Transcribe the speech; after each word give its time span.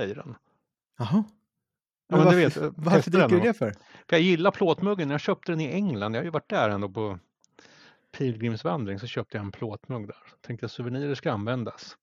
i 0.00 0.14
den. 0.14 0.34
Jaha. 0.98 1.24
Ja, 2.08 2.16
Men 2.16 2.24
men 2.24 2.34
du 2.34 2.42
varför, 2.42 2.60
vet, 2.60 2.72
varför 2.76 3.10
den 3.10 3.20
dricker 3.20 3.36
du 3.36 3.48
det 3.48 3.54
för? 3.54 3.70
För 4.08 4.16
jag 4.16 4.20
gillar 4.20 4.50
plåtmuggen. 4.50 5.10
Jag 5.10 5.20
köpte 5.20 5.52
den 5.52 5.60
i 5.60 5.68
England. 5.72 6.14
Jag 6.14 6.20
har 6.20 6.24
ju 6.24 6.30
varit 6.30 6.50
där 6.50 6.70
ändå 6.70 6.88
på 6.88 7.18
pilgrimsvandring. 8.16 8.98
Så 8.98 9.06
köpte 9.06 9.36
jag 9.36 9.44
en 9.44 9.52
plåtmugg 9.52 10.06
där. 10.06 10.16
Tänkte 10.40 10.66
att 10.66 10.72
souvenirer 10.72 11.14
ska 11.14 11.32
användas. 11.32 11.96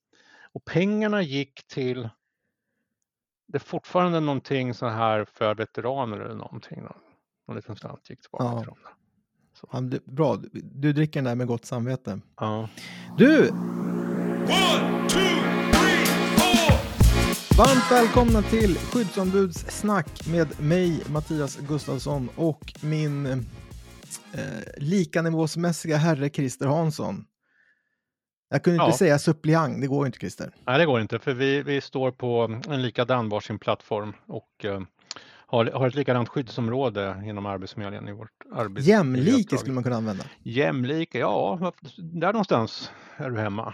Och 0.54 0.66
pengarna 0.66 1.22
gick 1.22 1.68
till 1.68 2.10
det 3.48 3.58
är 3.58 3.60
fortfarande 3.60 4.20
någonting 4.20 4.74
så 4.74 4.88
här 4.88 5.26
för 5.26 5.56
veteraner 5.56 6.18
eller 6.20 6.36
någonting. 6.36 6.82
Någon, 6.82 6.98
någon 7.48 7.56
liten 7.56 7.76
slant 7.76 8.10
gick 8.10 8.22
tillbaka 8.22 8.44
Ja. 8.46 8.60
till 8.60 8.68
dem. 8.68 8.78
där. 8.84 8.92
Ja, 9.72 9.82
det, 9.82 10.06
bra, 10.06 10.36
du, 10.36 10.50
du 10.64 10.94
dricker 10.94 11.14
den 11.20 11.24
där 11.24 11.36
med 11.36 11.48
gott 11.48 11.66
samvete. 11.66 12.20
Ja. 12.38 12.70
Du, 13.18 13.50
One, 13.50 15.10
two. 15.10 15.49
Varmt 17.60 17.92
välkomna 17.92 18.42
till 18.42 18.76
skyddsombudssnack 18.76 20.28
med 20.28 20.62
mig, 20.62 21.04
Mattias 21.10 21.58
Gustafsson 21.58 22.30
och 22.36 22.74
min 22.82 23.26
eh, 23.26 23.38
likanivåsmässiga 24.78 25.98
herre 25.98 26.30
Christer 26.30 26.66
Hansson. 26.68 27.26
Jag 28.50 28.64
kunde 28.64 28.76
inte 28.76 28.92
Ja. 28.92 28.98
säga 28.98 29.20
suppleant, 29.20 29.82
det 29.82 29.88
går 29.88 30.06
inte 30.06 30.20
Christer. 30.20 30.54
Nej, 30.66 30.80
det 30.80 30.86
går 30.86 31.02
inte 31.02 31.20
för 31.20 31.34
vi, 31.34 31.62
vi 31.64 31.82
står 31.82 32.12
på 32.12 32.62
en 32.70 32.82
likadan 32.82 33.30
varsin 33.30 33.60
plattform 33.60 34.14
och 34.28 34.66
eh, 34.66 34.82
har, 35.48 35.66
har 35.66 35.88
ett 35.88 35.96
likadant 35.96 36.30
skyddsområde 36.30 37.24
inom 37.26 37.46
Arbetsförmedlingen 37.46 38.08
i 38.08 38.12
vårt 38.12 38.46
arbete. 38.56 38.90
Jämlike 38.90 39.58
skulle 39.58 39.74
man 39.74 39.84
kunna 39.84 39.96
använda. 39.96 40.24
Jämlika, 40.44 41.20
ja, 41.20 41.74
där 41.98 42.34
någonstans 42.34 42.92
är 43.18 43.30
du 43.30 43.40
hemma. 43.40 43.74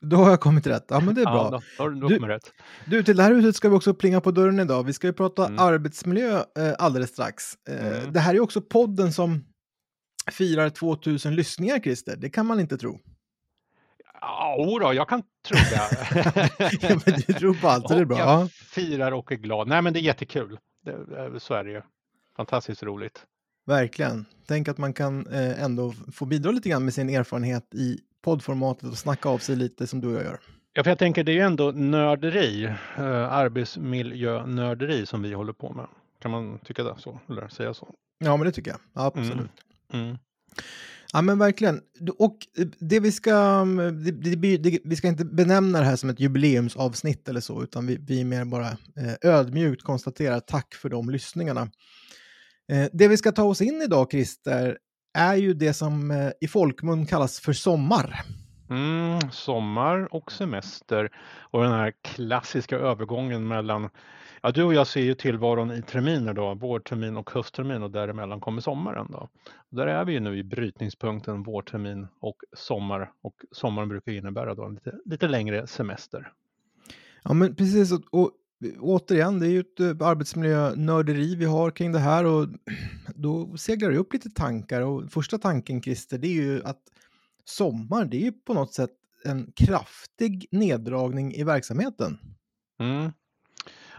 Då 0.00 0.16
har 0.16 0.30
jag 0.30 0.40
kommit 0.40 0.66
rätt. 0.66 0.84
Ja, 0.88 1.00
men 1.00 1.14
det 1.14 1.20
är 1.20 1.24
Ja, 1.24 1.48
bra. 1.50 1.60
då, 1.78 1.84
då, 1.84 1.88
du- 1.90 2.00
då 2.00 2.08
Du- 2.08 2.18
rätt. 2.32 2.52
Du, 2.86 3.02
till 3.02 3.16
det 3.16 3.22
här 3.22 3.34
huset 3.34 3.56
ska 3.56 3.68
vi 3.68 3.76
också 3.76 3.94
plinga 3.94 4.20
på 4.20 4.30
dörren 4.30 4.60
idag. 4.60 4.82
Vi 4.86 4.92
ska 4.92 5.06
ju 5.06 5.12
prata 5.12 5.46
Mm. 5.46 5.58
arbetsmiljö 5.58 6.36
eh, 6.38 6.74
alldeles 6.78 7.10
strax. 7.10 7.44
Eh, 7.68 7.86
Mm. 7.98 8.12
Det 8.12 8.20
här 8.20 8.34
är 8.34 8.40
också 8.40 8.60
podden 8.60 9.12
som 9.12 9.44
firar 10.32 10.70
2000 10.70 11.34
lyssningar, 11.34 11.78
Christer. 11.78 12.16
Det 12.16 12.30
kan 12.30 12.46
man 12.46 12.60
inte 12.60 12.78
tro. 12.78 13.00
Ja, 14.20 14.78
då, 14.80 14.94
jag 14.94 15.08
kan 15.08 15.22
tro 15.48 15.56
det. 15.70 16.50
Ja, 16.80 17.00
men 17.06 17.14
du 17.26 17.32
tror 17.32 17.54
på 17.54 17.68
allt, 17.68 17.88
så 17.88 17.94
det 17.94 18.00
är 18.00 18.02
Och 18.02 18.08
bra. 18.08 18.18
jag 18.18 18.28
Ja. 18.28 18.48
firar 18.74 19.12
och 19.12 19.32
är 19.32 19.36
glad. 19.36 19.68
Nej, 19.68 19.82
men 19.82 19.92
det 19.92 19.98
är 19.98 20.02
jättekul. 20.02 20.58
Det, 20.84 21.04
det- 21.32 21.40
så 21.40 21.54
är 21.54 21.64
det 21.64 21.70
ju. 21.70 21.82
Fantastiskt 22.36 22.82
roligt. 22.82 23.24
Verkligen. 23.70 24.24
Tänk 24.46 24.68
att 24.68 24.78
man 24.78 24.92
kan 24.92 25.26
eh, 25.26 25.62
ändå 25.62 25.94
få 26.12 26.24
bidra 26.24 26.50
lite 26.50 26.68
grann 26.68 26.84
med 26.84 26.94
sin 26.94 27.10
erfarenhet 27.10 27.74
i 27.74 27.98
poddformatet 28.22 28.90
och 28.90 28.98
snacka 28.98 29.28
av 29.28 29.38
sig 29.38 29.56
lite 29.56 29.86
som 29.86 30.00
du 30.00 30.08
och 30.08 30.14
jag 30.14 30.24
gör. 30.24 30.38
Ja, 30.72 30.84
för 30.84 30.90
jag 30.90 30.98
tänker 30.98 31.24
det 31.24 31.32
är 31.32 31.34
ju 31.34 31.40
ändå 31.40 31.70
nörderi, 31.70 32.64
eh, 32.96 33.32
arbetsmiljönörderi 33.32 35.06
som 35.06 35.22
vi 35.22 35.32
håller 35.32 35.52
på 35.52 35.72
med. 35.72 35.86
Kan 36.22 36.30
man 36.30 36.58
tycka 36.58 36.82
det 36.84 36.94
så, 36.98 37.20
eller 37.28 37.48
säga 37.48 37.74
så? 37.74 37.88
Ja, 38.18 38.36
men 38.36 38.46
det 38.46 38.52
tycker 38.52 38.70
jag. 38.70 38.80
Absolut. 39.06 39.50
Mm. 39.92 40.18
Ja, 41.12 41.22
men 41.22 41.38
verkligen. 41.38 41.80
Och 42.18 42.36
eh, 42.58 42.66
det 42.78 43.00
vi 43.00 43.12
ska, 43.12 43.64
det, 43.64 44.10
det, 44.10 44.36
blir- 44.36 44.58
det, 44.58 44.78
vi 44.84 44.96
ska 44.96 45.08
inte 45.08 45.24
benämna 45.24 45.78
det 45.78 45.84
här 45.84 45.96
som 45.96 46.10
ett 46.10 46.20
jubileumsavsnitt 46.20 47.28
eller 47.28 47.40
så, 47.40 47.62
utan 47.62 47.86
vi, 47.86 47.96
vi 48.00 48.24
mer 48.24 48.44
bara 48.44 48.68
eh, 48.68 49.14
ödmjukt 49.30 49.82
konstaterar 49.82 50.40
tack 50.40 50.74
för 50.74 50.88
de 50.88 51.10
lyssningarna. 51.10 51.70
Eh, 52.70 52.88
det 52.92 53.08
vi 53.08 53.16
ska 53.16 53.32
ta 53.32 53.42
oss 53.42 53.60
in 53.60 53.82
idag, 53.82 54.10
Christer, 54.10 54.78
är 55.14 55.34
ju 55.34 55.54
det 55.54 55.74
som 55.74 56.10
eh, 56.10 56.30
i 56.40 56.48
folkmun 56.48 57.06
kallas 57.06 57.40
för 57.40 57.52
sommar. 57.52 58.20
Mm, 58.70 59.20
sommar 59.30 60.14
och 60.14 60.32
semester 60.32 61.10
och 61.40 61.62
den 61.62 61.72
här 61.72 61.92
klassiska 62.02 62.76
övergången 62.76 63.48
mellan, 63.48 63.88
ja 64.42 64.50
du 64.50 64.62
och 64.62 64.74
jag 64.74 64.86
ser 64.86 65.00
ju 65.00 65.14
tillvaron 65.14 65.72
i 65.72 65.82
terminer 65.82 66.34
då, 66.34 66.54
vårtermin 66.54 67.16
och 67.16 67.30
hösttermin 67.30 67.82
och 67.82 67.90
däremellan 67.90 68.40
kommer 68.40 68.60
sommaren 68.60 69.06
då. 69.10 69.28
Där 69.68 69.86
är 69.86 70.04
vi 70.04 70.12
ju 70.12 70.20
nu 70.20 70.38
i 70.38 70.42
brytningspunkten 70.42 71.42
vårtermin 71.42 72.06
och 72.20 72.36
sommar 72.52 73.10
och 73.22 73.34
sommaren 73.50 73.88
brukar 73.88 74.12
innebära 74.12 74.54
då 74.54 74.64
en 74.64 74.74
lite, 74.74 74.92
lite 75.04 75.28
längre 75.28 75.66
semester. 75.66 76.32
Ja, 77.22 77.34
men 77.34 77.54
precis. 77.56 77.92
Och, 77.92 78.00
och 78.10 78.30
återigen, 78.80 79.38
det 79.38 79.46
är 79.46 79.50
ju 79.50 79.60
ett 79.60 79.80
eh, 79.80 80.08
arbetsmiljönörderi 80.08 81.34
vi 81.34 81.44
har 81.44 81.70
kring 81.70 81.92
det 81.92 81.98
här 81.98 82.24
och 82.24 82.48
då 83.14 83.56
seglar 83.56 83.90
det 83.90 83.96
upp 83.96 84.12
lite 84.12 84.30
tankar 84.30 84.80
och 84.80 85.12
första 85.12 85.38
tanken, 85.38 85.82
Christer, 85.82 86.18
det 86.18 86.28
är 86.28 86.42
ju 86.42 86.64
att 86.64 86.82
sommar, 87.44 88.04
det 88.04 88.16
är 88.16 88.20
ju 88.20 88.32
på 88.32 88.54
något 88.54 88.74
sätt 88.74 88.90
en 89.24 89.52
kraftig 89.56 90.46
neddragning 90.50 91.34
i 91.34 91.44
verksamheten. 91.44 92.18
Mm. 92.78 93.12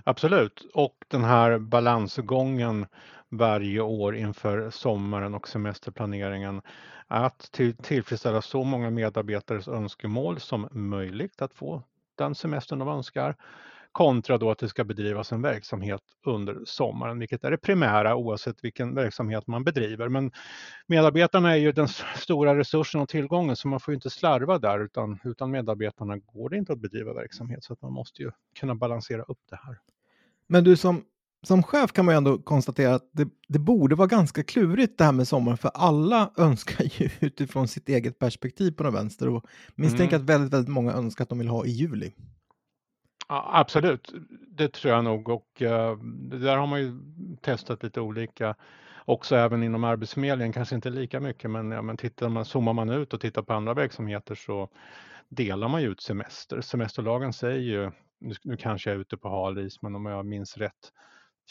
Absolut, 0.04 0.66
och 0.74 0.96
den 1.08 1.24
här 1.24 1.60
balansgången 1.60 2.86
varje 3.30 3.82
år 3.82 4.16
inför 4.16 4.70
sommaren 4.70 5.34
och 5.34 5.48
semesterplaneringen. 5.48 6.62
Att 7.08 7.52
till, 7.52 7.76
tillfredsställa 7.76 8.42
så 8.42 8.64
många 8.64 8.90
medarbetares 8.90 9.68
önskemål 9.68 10.40
som 10.40 10.68
möjligt 10.72 11.42
att 11.42 11.54
få 11.54 11.84
den 12.16 12.36
semestern 12.36 12.80
de 12.80 12.88
önskar 12.88 13.36
kontra 13.92 14.38
då 14.38 14.52
att 14.52 14.58
det 14.58 14.70
ska 14.70 14.84
bedrivas 14.84 15.32
en 15.32 15.42
verksamhet 15.42 16.02
under 16.26 16.62
sommaren, 16.66 17.20
vilket 17.20 17.44
är 17.44 17.52
det 17.52 17.58
primära 17.58 18.16
oavsett 18.16 18.64
vilken 18.64 18.96
verksamhet 18.96 19.48
man 19.48 19.64
bedriver. 19.64 20.10
Men 20.10 20.32
medarbetarna 20.88 21.52
är 21.52 21.56
ju 21.56 21.72
den 21.72 21.88
stora 22.16 22.58
resursen 22.58 23.02
och 23.02 23.10
tillgången 23.10 23.56
så 23.56 23.68
man 23.68 23.80
får 23.80 23.92
ju 23.92 23.96
inte 23.96 24.10
slarva 24.10 24.60
där 24.60 24.80
utan 24.80 25.20
utan 25.24 25.52
medarbetarna 25.52 26.18
går 26.18 26.50
det 26.50 26.58
inte 26.58 26.74
att 26.74 26.80
bedriva 26.80 27.14
verksamhet 27.14 27.64
så 27.64 27.74
att 27.74 27.82
man 27.82 27.94
måste 27.94 28.22
ju 28.22 28.32
kunna 28.60 28.76
balansera 28.76 29.22
upp 29.22 29.40
det 29.50 29.60
här. 29.64 29.78
Men 30.48 30.64
du, 30.64 30.78
som, 30.78 31.04
som 31.44 31.64
chef 31.64 31.92
kan 31.92 32.06
man 32.06 32.14
ju 32.14 32.18
ändå 32.18 32.38
konstatera 32.38 32.96
att 32.96 33.10
det, 33.12 33.28
det 33.48 33.60
borde 33.60 33.96
vara 33.96 34.08
ganska 34.08 34.44
klurigt 34.44 34.98
det 34.98 35.04
här 35.04 35.12
med 35.12 35.28
sommar, 35.28 35.56
för 35.56 35.72
alla 35.74 36.32
önskar 36.38 36.86
ju 37.02 37.10
utifrån 37.20 37.68
sitt 37.68 37.90
eget 37.90 38.20
perspektiv 38.20 38.72
på 38.72 38.84
den 38.84 38.94
vänster 38.94 39.30
och 39.30 39.46
misstänker 39.76 40.16
Mm. 40.16 40.24
att 40.24 40.30
väldigt, 40.30 40.54
väldigt 40.54 40.74
många 40.74 40.94
önskar 40.94 41.24
att 41.24 41.30
de 41.30 41.40
vill 41.40 41.48
ha 41.48 41.66
i 41.66 41.70
juli. 41.70 42.12
Absolut, 43.34 44.14
det 44.48 44.68
tror 44.74 44.94
jag 44.94 45.04
nog 45.04 45.30
och 45.30 45.62
eh, 45.62 45.98
det 46.04 46.38
där 46.40 46.58
har 46.58 46.68
man 46.68 46.80
ju 46.82 46.94
testat 47.42 47.84
lite 47.84 48.02
olika 48.02 48.56
också 49.06 49.36
även 49.36 49.64
inom 49.64 49.84
Arbetsförmedlingen, 49.84 50.54
kanske 50.54 50.76
inte 50.76 50.90
lika 50.90 51.20
mycket 51.20 51.50
men, 51.52 51.72
ja, 51.72 51.82
men 51.82 51.98
tittar 51.98 52.30
man, 52.30 52.46
zoomar 52.46 52.74
man 52.74 52.90
ut 52.90 53.14
och 53.14 53.22
tittar 53.22 53.42
på 53.42 53.54
andra 53.54 53.74
verksamheter 53.74 54.36
så 54.36 54.70
delar 55.30 55.68
man 55.68 55.82
ju 55.82 55.88
ut 55.92 56.02
semester. 56.02 56.62
Semesterlagen 56.62 57.34
säger 57.34 57.60
ju, 57.62 57.92
nu, 58.20 58.36
nu 58.44 58.58
kanske 58.58 58.90
jag 58.90 58.96
är 58.98 59.02
ute 59.02 59.18
på 59.18 59.30
hal 59.30 59.60
is 59.60 59.82
men 59.82 59.96
om 59.96 60.06
jag 60.06 60.26
minns 60.26 60.58
rätt, 60.58 60.92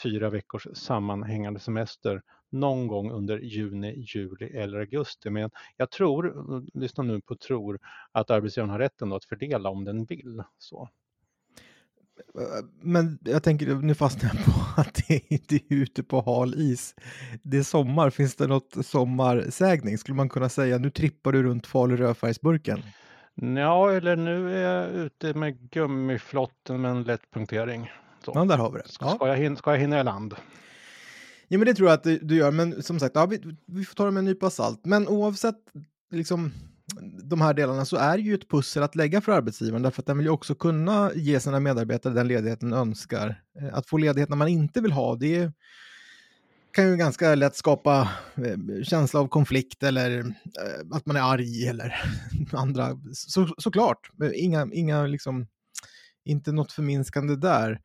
fyra 0.03 0.29
veckors 0.29 0.67
sammanhängande 0.73 1.59
semester 1.59 2.21
någon 2.51 2.87
gång 2.87 3.11
under 3.11 3.39
juni, 3.39 4.05
juli 4.15 4.57
eller 4.57 4.79
augusti. 4.79 5.29
Men 5.29 5.51
jag 5.77 5.91
tror, 5.91 6.27
eh, 6.55 6.61
lyssna 6.73 7.03
nu 7.03 7.21
på 7.21 7.35
tror, 7.35 7.79
att 8.11 8.31
arbetsgivaren 8.31 8.69
har 8.69 8.79
rätten 8.79 9.09
då 9.09 9.15
att 9.15 9.25
fördela 9.25 9.69
om 9.69 9.85
den 9.85 10.05
vill. 10.05 10.43
Så. 10.57 10.89
Men 12.81 13.19
jag 13.21 13.43
tänker, 13.43 13.75
nu 13.75 13.95
fastnar 13.95 14.31
jag 14.33 14.45
på 14.45 14.51
att 14.81 15.01
det 15.07 15.33
inte 15.33 15.55
är 15.55 15.61
ute 15.69 16.03
på 16.03 16.21
hal 16.21 16.53
is. 16.57 16.95
Det 17.43 17.57
är 17.57 17.63
sommar, 17.63 18.09
finns 18.09 18.35
det 18.35 18.47
något 18.47 18.77
sommarsägning? 18.85 19.97
Skulle 19.97 20.15
man 20.15 20.29
kunna 20.29 20.49
säga, 20.49 20.77
nu 20.77 20.89
trippar 20.89 21.31
du 21.31 21.43
runt 21.43 21.67
Falu 21.67 21.97
rödfärgsburken? 21.97 22.81
Ja, 23.57 23.91
eller 23.91 24.15
nu 24.15 24.55
är 24.57 24.61
jag 24.61 24.91
ute 24.91 25.33
med 25.33 25.69
gummiflotten 25.71 26.81
med 26.81 26.91
en 26.91 27.03
lätt 27.03 27.31
punktering. 27.33 27.91
Så. 28.25 28.31
Ja, 28.35 28.45
där 28.45 28.57
har 28.57 28.71
vi 28.71 28.77
det. 28.79 28.87
Ska, 28.87 29.05
Ja. 29.05 29.15
ska, 29.15 29.27
jag 29.27 29.37
hinna, 29.37 29.55
ska 29.55 29.71
jag 29.71 29.79
hinna 29.79 29.99
i 29.99 30.03
land? 30.03 30.35
Ja, 31.47 31.57
men 31.57 31.65
det 31.65 31.73
tror 31.73 31.89
jag 31.89 31.93
att 31.97 32.03
du, 32.03 32.19
du 32.19 32.35
gör, 32.35 32.51
men 32.51 32.83
som 32.83 32.99
sagt, 32.99 33.15
ja, 33.15 33.25
vi, 33.25 33.41
vi 33.65 33.85
får 33.85 33.95
ta 33.95 34.05
det 34.05 34.11
med 34.11 34.19
en 34.21 34.25
nypa 34.25 34.49
salt. 34.49 34.79
Men 34.85 35.07
oavsett 35.07 35.55
liksom, 36.11 36.51
de 37.23 37.41
här 37.41 37.53
delarna 37.53 37.85
så 37.85 37.97
är 37.97 38.17
det 38.17 38.23
ju 38.23 38.33
ett 38.33 38.49
pussel 38.49 38.83
att 38.83 38.95
lägga 38.95 39.21
för 39.21 39.31
arbetsgivaren, 39.31 39.81
därför 39.81 40.01
att 40.01 40.05
den 40.05 40.17
vill 40.17 40.25
ju 40.25 40.31
också 40.31 40.55
kunna 40.55 41.11
ge 41.15 41.39
sina 41.39 41.59
medarbetare 41.59 42.13
den 42.13 42.27
ledigheten 42.27 42.69
den 42.69 42.79
önskar. 42.79 43.41
Eh, 43.61 43.77
att 43.77 43.89
få 43.89 43.97
ledighet 43.97 44.29
när 44.29 44.37
man 44.37 44.47
inte 44.47 44.81
vill 44.81 44.91
ha, 44.91 45.15
det 45.15 45.51
kan 46.73 46.89
ju 46.89 46.97
ganska 46.97 47.35
lätt 47.35 47.55
skapa 47.55 48.09
eh, 48.35 48.83
känsla 48.83 49.19
av 49.19 49.27
konflikt 49.27 49.83
eller 49.83 50.19
eh, 50.19 50.25
att 50.91 51.05
man 51.05 51.15
är 51.15 51.33
arg 51.33 51.67
eller 51.67 51.95
andra. 52.53 52.97
Så, 53.13 53.47
såklart, 53.57 54.09
inga, 54.33 54.67
inga 54.73 55.03
liksom, 55.03 55.47
inte 56.25 56.51
något 56.51 56.71
förminskande 56.71 57.35
där. 57.35 57.81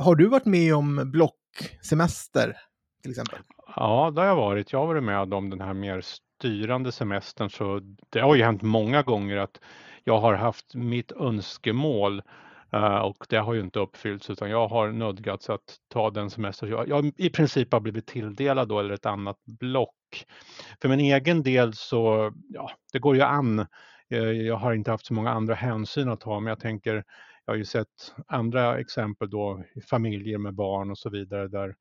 Har 0.00 0.14
du 0.14 0.26
varit 0.26 0.46
med 0.46 0.74
om 0.74 1.10
blocksemester 1.12 2.56
till 3.02 3.10
exempel? 3.10 3.38
Ja, 3.76 4.12
det 4.14 4.20
har 4.20 4.28
jag 4.28 4.36
varit. 4.36 4.72
Jag 4.72 4.78
har 4.78 4.86
varit 4.86 5.04
med 5.04 5.34
om 5.34 5.50
den 5.50 5.60
här 5.60 5.74
mer 5.74 6.02
styrande 6.38 6.92
semestern 6.92 7.50
så 7.50 7.80
det 8.10 8.20
har 8.20 8.34
ju 8.34 8.42
hänt 8.42 8.62
många 8.62 9.02
gånger 9.02 9.36
att 9.36 9.60
jag 10.04 10.20
har 10.20 10.34
haft 10.34 10.74
mitt 10.74 11.12
önskemål 11.12 12.22
eh, 12.72 12.98
och 12.98 13.26
det 13.28 13.36
har 13.36 13.54
ju 13.54 13.60
inte 13.60 13.78
uppfyllts 13.78 14.30
utan 14.30 14.50
jag 14.50 14.68
har 14.68 14.88
nödgats 14.88 15.50
att 15.50 15.76
ta 15.88 16.10
den 16.10 16.30
semester 16.30 16.66
jag, 16.66 16.88
jag 16.88 17.12
i 17.16 17.30
princip 17.30 17.72
har 17.72 17.80
blivit 17.80 18.06
tilldelad 18.06 18.68
då 18.68 18.80
eller 18.80 18.94
ett 18.94 19.06
annat 19.06 19.36
block. 19.44 20.24
För 20.82 20.88
min 20.88 21.00
egen 21.00 21.42
del 21.42 21.74
så, 21.74 22.32
ja, 22.48 22.70
det 22.92 22.98
går 22.98 23.16
ju 23.16 23.22
an. 23.22 23.66
Eh, 24.10 24.18
jag 24.18 24.56
har 24.56 24.72
inte 24.72 24.90
haft 24.90 25.06
så 25.06 25.14
många 25.14 25.30
andra 25.30 25.54
hänsyn 25.54 26.08
att 26.08 26.20
ta 26.20 26.40
men 26.40 26.48
jag 26.50 26.60
tänker 26.60 27.04
jag 27.44 27.52
har 27.52 27.58
ju 27.58 27.64
sett 27.64 28.14
andra 28.26 28.78
exempel 28.78 29.30
då 29.30 29.64
i 29.74 29.80
familjer 29.80 30.38
med 30.38 30.54
barn 30.54 30.90
och 30.90 30.98
så 30.98 31.10
vidare 31.10 31.48
där 31.48 31.74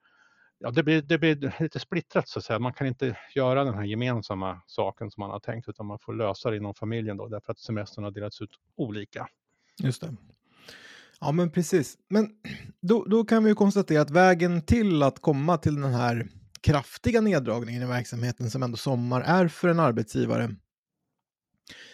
ja, 0.60 0.72
det, 0.72 0.84
blir, 0.84 1.02
det 1.02 1.18
blir 1.18 1.56
lite 1.60 1.80
splittrat 1.80 2.30
så 2.30 2.40
att 2.40 2.46
säga. 2.46 2.60
Man 2.60 2.74
kan 2.74 2.88
inte 2.88 3.18
göra 3.36 3.64
den 3.64 3.74
här 3.74 3.84
gemensamma 3.84 4.62
saken 4.68 5.12
som 5.12 5.22
man 5.22 5.30
har 5.30 5.40
tänkt 5.40 5.70
utan 5.70 5.86
man 5.86 6.00
får 6.00 6.14
lösa 6.14 6.50
det 6.50 6.58
inom 6.58 6.74
familjen 6.74 7.18
då 7.18 7.28
därför 7.28 7.52
att 7.52 7.60
semestern 7.60 8.04
har 8.04 8.12
delats 8.12 8.42
ut 8.42 8.52
olika. 8.76 9.28
Just 9.84 10.02
det. 10.02 10.16
Ja, 11.20 11.32
men 11.32 11.52
precis. 11.52 11.98
Men 12.10 12.30
då, 12.82 13.06
då 13.06 13.24
kan 13.24 13.44
vi 13.44 13.50
ju 13.50 13.56
konstatera 13.56 14.02
att 14.02 14.12
vägen 14.12 14.62
till 14.62 15.04
att 15.04 15.22
komma 15.22 15.58
till 15.58 15.82
den 15.82 15.94
här 15.94 16.28
kraftiga 16.62 17.22
neddragningen 17.22 17.82
i 17.82 17.86
verksamheten 17.86 18.50
som 18.50 18.64
ändå 18.64 18.78
sommar 18.78 19.22
är 19.22 19.48
för 19.48 19.70
en 19.70 19.80
arbetsgivare 19.80 20.56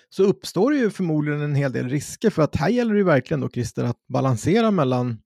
så 0.09 0.23
uppstår 0.23 0.71
det 0.71 0.77
ju 0.77 0.89
förmodligen 0.89 1.41
en 1.41 1.55
hel 1.55 1.71
del 1.71 1.89
risker 1.89 2.29
för 2.29 2.41
att 2.41 2.55
här 2.55 2.69
gäller 2.69 2.93
det 2.93 2.97
ju 2.97 3.03
verkligen 3.03 3.41
då 3.41 3.49
Christer 3.49 3.83
att 3.83 4.07
balansera 4.07 4.71
mellan 4.71 5.17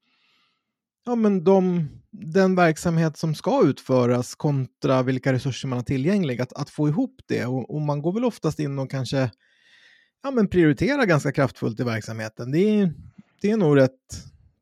ja, 1.07 1.15
men 1.15 1.43
de, 1.43 1.87
den 2.11 2.55
verksamhet 2.55 3.17
som 3.17 3.35
ska 3.35 3.63
utföras 3.65 4.35
kontra 4.35 5.03
vilka 5.03 5.33
resurser 5.33 5.67
man 5.67 5.77
har 5.77 5.83
tillgängliga, 5.83 6.43
att, 6.43 6.53
att 6.53 6.69
få 6.69 6.87
ihop 6.87 7.21
det. 7.25 7.45
Och, 7.45 7.75
och, 7.75 7.81
man 7.81 8.01
går 8.01 8.13
väl 8.13 8.25
oftast 8.25 8.59
in 8.59 8.79
och 8.79 8.91
kanske 8.91 9.31
ja, 10.23 10.31
men 10.31 10.47
prioriterar 10.47 11.05
ganska 11.05 11.31
kraftfullt 11.31 11.79
i 11.79 11.83
verksamheten. 11.83 12.51
Det 12.51 12.59
är, 12.59 12.93
det 13.41 13.51
är 13.51 13.57
nog 13.57 13.77
rätt 13.77 13.91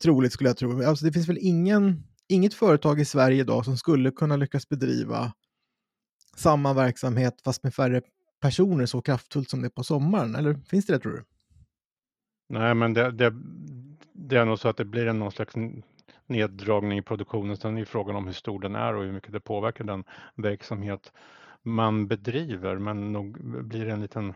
troligt 0.03 0.33
skulle 0.33 0.49
jag 0.49 0.57
tro. 0.57 0.83
Alltså, 0.83 1.05
det 1.05 1.11
finns 1.11 1.29
väl 1.29 1.37
ingen, 1.41 2.03
inget 2.27 2.53
företag 2.53 2.99
i 2.99 3.05
Sverige 3.05 3.41
idag 3.41 3.65
som 3.65 3.77
skulle 3.77 4.11
kunna 4.11 4.35
lyckas 4.35 4.69
bedriva 4.69 5.33
samma 6.35 6.73
verksamhet 6.73 7.41
fast 7.43 7.63
med 7.63 7.73
färre 7.73 8.01
personer 8.41 8.85
så 8.85 9.01
kraftfullt 9.01 9.49
som 9.49 9.61
det 9.61 9.67
är 9.67 9.69
på 9.69 9.83
sommaren? 9.83 10.35
Eller 10.35 10.53
finns 10.53 10.85
det 10.85 10.93
det 10.93 10.99
tror 10.99 11.13
du? 11.13 11.23
Nej, 12.49 12.75
men 12.75 12.93
det, 12.93 13.11
det, 13.11 13.33
det 14.13 14.37
är 14.37 14.45
nog 14.45 14.59
så 14.59 14.67
att 14.67 14.77
det 14.77 14.85
blir 14.85 15.07
en 15.07 15.19
någon 15.19 15.31
slags 15.31 15.55
neddragning 16.27 16.97
i 16.97 17.01
produktionen. 17.01 17.57
Sen 17.57 17.77
är 17.77 17.85
frågan 17.85 18.15
om 18.15 18.25
hur 18.25 18.33
stor 18.33 18.59
den 18.59 18.75
är 18.75 18.95
och 18.95 19.03
hur 19.03 19.11
mycket 19.11 19.31
det 19.31 19.39
påverkar 19.39 19.83
den 19.83 20.03
verksamhet 20.35 21.13
man 21.61 22.07
bedriver. 22.07 22.77
Men 22.77 23.11
nog 23.11 23.43
blir 23.67 23.85
det 23.85 23.91
en 23.91 24.01
liten 24.01 24.33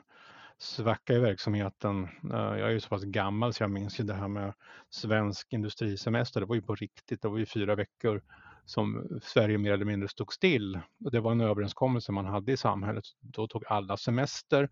svacka 0.58 1.14
i 1.14 1.20
verksamheten. 1.20 2.04
Eh, 2.04 2.40
jag 2.40 2.62
är 2.62 2.70
ju 2.70 2.80
så 2.80 2.90
pass 2.90 3.04
gammal 3.04 3.54
så 3.54 3.64
jag 3.64 3.72
minns 3.72 4.00
ju 4.00 4.04
det 4.04 4.14
här 4.14 4.28
med 4.28 4.54
svensk 4.90 5.54
industrisemester. 5.54 6.40
Det 6.40 6.46
var 6.46 6.56
ju 6.56 6.62
på 6.62 6.76
riktigt. 6.76 7.22
Det 7.22 7.28
var 7.28 7.38
ju 7.38 7.46
fyra 7.46 7.76
veckor 7.76 8.22
som 8.66 9.20
Sverige 9.22 9.58
mer 9.58 9.74
eller 9.74 9.86
mindre 9.86 10.10
stod 10.10 10.34
still. 10.34 10.80
Det 10.98 11.20
var 11.20 11.32
en 11.32 11.42
överenskommelse 11.42 12.12
man 12.12 12.26
hade 12.26 12.52
i 12.52 12.58
samhället. 12.58 13.04
Då 13.20 13.48
tog 13.48 13.64
alla 13.68 13.98
semester 13.98 14.70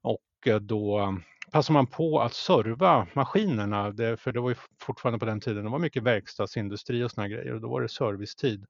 och 0.00 0.46
eh, 0.46 0.56
då 0.56 1.14
passade 1.52 1.72
man 1.74 1.86
på 1.86 2.20
att 2.20 2.34
serva 2.34 3.06
maskinerna, 3.14 3.90
det, 3.90 4.16
för 4.16 4.32
det 4.32 4.40
var 4.40 4.48
ju 4.48 4.56
fortfarande 4.80 5.18
på 5.18 5.24
den 5.24 5.40
tiden, 5.40 5.64
det 5.64 5.70
var 5.70 5.78
mycket 5.78 6.02
verkstadsindustri 6.02 7.04
och 7.04 7.10
såna 7.10 7.28
grejer 7.28 7.54
och 7.54 7.60
då 7.60 7.68
var 7.68 7.82
det 7.82 7.88
servicetid 7.88 8.66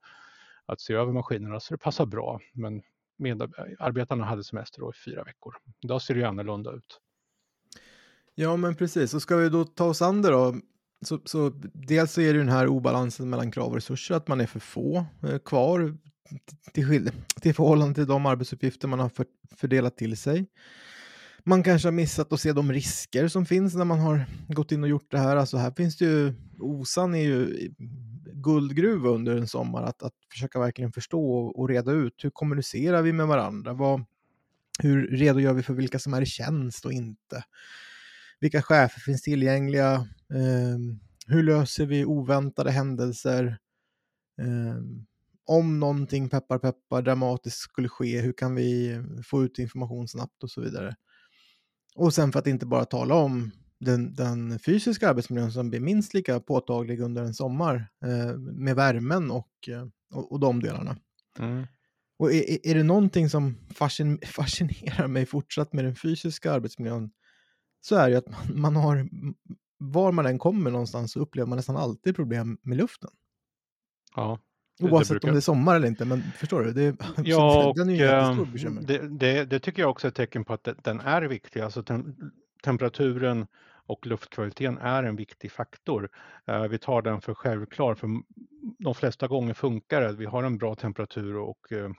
att 0.65 0.81
se 0.81 0.93
över 0.93 1.13
maskinerna 1.13 1.59
så 1.59 1.73
det 1.73 1.77
passar 1.77 2.05
bra. 2.05 2.39
Men 2.53 2.81
medarbetarna 3.17 4.25
hade 4.25 4.43
semester 4.43 4.79
då 4.81 4.89
i 4.89 4.93
fyra 5.05 5.23
veckor. 5.23 5.55
Idag 5.83 6.01
ser 6.01 6.13
det 6.13 6.19
ju 6.19 6.25
annorlunda 6.25 6.71
ut. 6.71 6.99
Ja, 8.35 8.57
men 8.57 8.75
precis. 8.75 9.11
Så 9.11 9.19
ska 9.19 9.35
vi 9.35 9.49
då 9.49 9.63
ta 9.63 9.85
oss 9.85 10.01
an 10.01 10.21
det 10.21 10.29
då. 10.29 10.55
Så, 11.05 11.19
så 11.25 11.49
dels 11.73 12.11
så 12.11 12.21
är 12.21 12.33
det 12.33 12.39
den 12.39 12.49
här 12.49 12.67
obalansen 12.67 13.29
mellan 13.29 13.51
krav 13.51 13.67
och 13.67 13.75
resurser, 13.75 14.15
att 14.15 14.27
man 14.27 14.41
är 14.41 14.45
för 14.45 14.59
få 14.59 15.05
eh, 15.23 15.37
kvar 15.37 15.97
till, 16.73 17.11
till 17.41 17.55
förhållande 17.55 17.95
till 17.95 18.07
de 18.07 18.25
arbetsuppgifter 18.25 18.87
man 18.87 18.99
har 18.99 19.09
för, 19.09 19.25
fördelat 19.55 19.97
till 19.97 20.17
sig. 20.17 20.47
Man 21.47 21.63
kanske 21.63 21.87
har 21.87 21.93
missat 21.93 22.33
att 22.33 22.39
se 22.39 22.53
de 22.53 22.71
risker 22.71 23.27
som 23.27 23.45
finns 23.45 23.75
när 23.75 23.85
man 23.85 23.99
har 23.99 24.25
gått 24.47 24.71
in 24.71 24.83
och 24.83 24.89
gjort 24.89 25.11
det 25.11 25.19
här. 25.19 25.35
Alltså 25.35 25.57
här 25.57 25.71
finns 25.71 25.97
det 25.97 26.05
ju, 26.05 26.33
OSAN 26.59 27.15
är 27.15 27.23
ju 27.23 27.69
guldgruva 28.33 29.09
under 29.09 29.37
en 29.37 29.47
sommar, 29.47 29.83
att, 29.83 30.03
att 30.03 30.13
försöka 30.31 30.59
verkligen 30.59 30.91
förstå 30.91 31.31
och, 31.31 31.59
och 31.59 31.69
reda 31.69 31.91
ut 31.91 32.13
hur 32.23 32.29
kommunicerar 32.29 33.01
vi 33.01 33.13
med 33.13 33.27
varandra? 33.27 33.73
Vad, 33.73 34.05
hur 34.79 35.07
redogör 35.07 35.53
vi 35.53 35.63
för 35.63 35.73
vilka 35.73 35.99
som 35.99 36.13
är 36.13 36.21
i 36.21 36.25
tjänst 36.25 36.85
och 36.85 36.93
inte? 36.93 37.43
Vilka 38.39 38.61
chefer 38.61 38.99
finns 38.99 39.21
tillgängliga? 39.21 39.93
Eh, 40.33 40.77
hur 41.27 41.43
löser 41.43 41.85
vi 41.85 42.05
oväntade 42.05 42.71
händelser? 42.71 43.57
Eh, 44.41 44.81
om 45.45 45.79
någonting 45.79 46.29
peppar 46.29 46.59
peppar 46.59 47.01
dramatiskt 47.01 47.57
skulle 47.57 47.89
ske, 47.89 48.21
hur 48.21 48.33
kan 48.33 48.55
vi 48.55 48.99
få 49.25 49.43
ut 49.43 49.59
information 49.59 50.07
snabbt 50.07 50.43
och 50.43 50.51
så 50.51 50.61
vidare. 50.61 50.95
Och 51.97 52.13
sen 52.13 52.31
för 52.31 52.39
att 52.39 52.47
inte 52.47 52.65
bara 52.65 52.85
tala 52.85 53.15
om 53.15 53.51
den, 53.79 54.15
den 54.15 54.59
fysiska 54.59 55.09
arbetsmiljön 55.09 55.51
som 55.51 55.69
blir 55.69 55.79
minst 55.79 56.13
lika 56.13 56.39
påtaglig 56.39 56.99
under 56.99 57.23
en 57.23 57.33
sommar 57.33 57.87
eh, 58.05 58.37
med 58.37 58.75
värmen 58.75 59.31
och, 59.31 59.51
eh, 59.67 59.87
och, 60.13 60.31
och 60.31 60.39
de 60.39 60.59
delarna. 60.59 60.97
Mm. 61.39 61.67
Och 62.19 62.33
är, 62.33 62.67
är 62.67 62.75
det 62.75 62.83
någonting 62.83 63.29
som 63.29 63.55
fascin, 63.73 64.19
fascinerar 64.25 65.07
mig 65.07 65.25
fortsatt 65.25 65.73
med 65.73 65.85
den 65.85 65.95
fysiska 65.95 66.51
arbetsmiljön 66.51 67.11
så 67.81 67.95
är 67.95 68.09
det 68.09 68.17
att 68.17 68.29
man, 68.29 68.61
man 68.61 68.75
har, 68.75 69.09
var 69.77 70.11
man 70.11 70.25
än 70.25 70.39
kommer 70.39 70.71
någonstans 70.71 71.11
så 71.11 71.19
upplever 71.19 71.47
man 71.47 71.55
nästan 71.55 71.77
alltid 71.77 72.15
problem 72.15 72.57
med 72.61 72.77
luften. 72.77 73.11
Ja. 74.15 74.39
Oavsett 74.79 75.09
brukar... 75.09 75.27
om 75.27 75.33
det 75.33 75.39
är 75.39 75.41
sommar 75.41 75.75
eller 75.75 75.87
inte, 75.87 76.05
men 76.05 76.23
förstår 76.37 76.63
du? 76.63 76.73
Det, 76.73 76.95
ja, 77.23 77.73
den 77.77 77.89
är 77.89 77.93
ju 77.93 78.05
ehm, 78.05 78.79
det, 78.81 78.97
det, 78.97 79.45
det, 79.45 79.59
tycker 79.59 79.81
jag 79.81 79.89
också 79.89 80.07
är 80.07 80.09
ett 80.09 80.15
tecken 80.15 80.45
på 80.45 80.53
att 80.53 80.67
den 80.83 80.99
är 80.99 81.21
viktig. 81.21 81.59
Alltså 81.59 81.83
tem 81.83 82.31
temperaturen 82.63 83.47
och 83.87 84.07
luftkvaliteten 84.07 84.77
är 84.77 85.03
en 85.03 85.15
viktig 85.15 85.51
faktor. 85.51 86.09
Eh, 86.45 86.63
vi 86.63 86.77
tar 86.77 87.01
den 87.01 87.21
för 87.21 87.33
självklar, 87.33 87.95
för 87.95 88.07
de 88.79 88.95
flesta 88.95 89.27
gånger 89.27 89.53
funkar 89.53 90.01
det. 90.01 90.13
Vi 90.13 90.25
har 90.25 90.43
en 90.43 90.57
bra 90.57 90.75
temperatur 90.75 91.35
och 91.35 91.71
eh, 91.71 91.89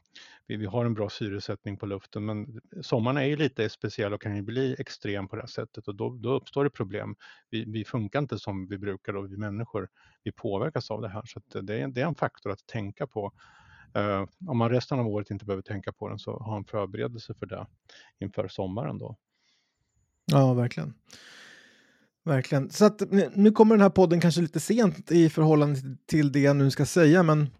vi, 0.46 0.66
har 0.66 0.84
en 0.84 0.94
bra 0.94 1.08
syresättning 1.08 1.76
på 1.76 1.86
luften, 1.86 2.24
men 2.24 2.60
sommaren 2.82 3.16
är 3.16 3.24
ju 3.24 3.36
lite 3.36 3.68
speciell 3.68 4.14
och 4.14 4.22
kan 4.22 4.36
ju 4.36 4.42
bli 4.42 4.76
extrem 4.78 5.28
på 5.28 5.36
det 5.36 5.42
här 5.42 5.46
sättet 5.46 5.88
och 5.88 5.94
då, 5.94 6.10
då 6.10 6.32
uppstår 6.32 6.64
det 6.64 6.70
problem. 6.70 7.16
Vi, 7.50 7.64
vi, 7.64 7.84
funkar 7.84 8.18
inte 8.18 8.38
som 8.38 8.66
vi 8.66 8.78
brukar 8.78 9.16
och 9.16 9.32
vi 9.32 9.36
människor, 9.36 9.88
vi 10.22 10.32
påverkas 10.32 10.90
av 10.90 11.02
det 11.02 11.08
här, 11.08 11.22
så 11.26 11.60
det, 11.60 11.80
är, 11.80 11.88
det 11.88 12.00
är 12.00 12.06
en 12.06 12.14
faktor 12.14 12.52
att 12.52 12.66
tänka 12.66 13.06
på. 13.06 13.32
Eh, 13.94 14.24
om 14.48 14.58
man 14.58 14.70
resten 14.70 14.98
av 14.98 15.08
året 15.08 15.30
inte 15.30 15.44
behöver 15.44 15.62
tänka 15.62 15.92
på 15.92 16.08
den 16.08 16.18
så 16.18 16.38
ha 16.38 16.56
en 16.56 16.64
förberedelse 16.64 17.34
för 17.34 17.46
det 17.46 17.66
inför 18.18 18.48
sommaren 18.48 18.98
då. 18.98 19.16
Ja, 20.24 20.54
verkligen. 20.54 20.94
Verkligen. 22.28 22.70
Så 22.70 22.84
att 22.84 23.02
nu 23.34 23.50
kommer 23.50 23.74
den 23.74 23.82
här 23.82 23.90
podden 23.90 24.20
kanske 24.20 24.40
lite 24.40 24.60
sent 24.60 25.10
i 25.12 25.28
förhållande 25.28 25.80
till 26.06 26.32
det 26.32 26.40
jag 26.40 26.56
nu 26.56 26.70
ska 26.70 26.86
säga, 26.86 27.22
men 27.22 27.50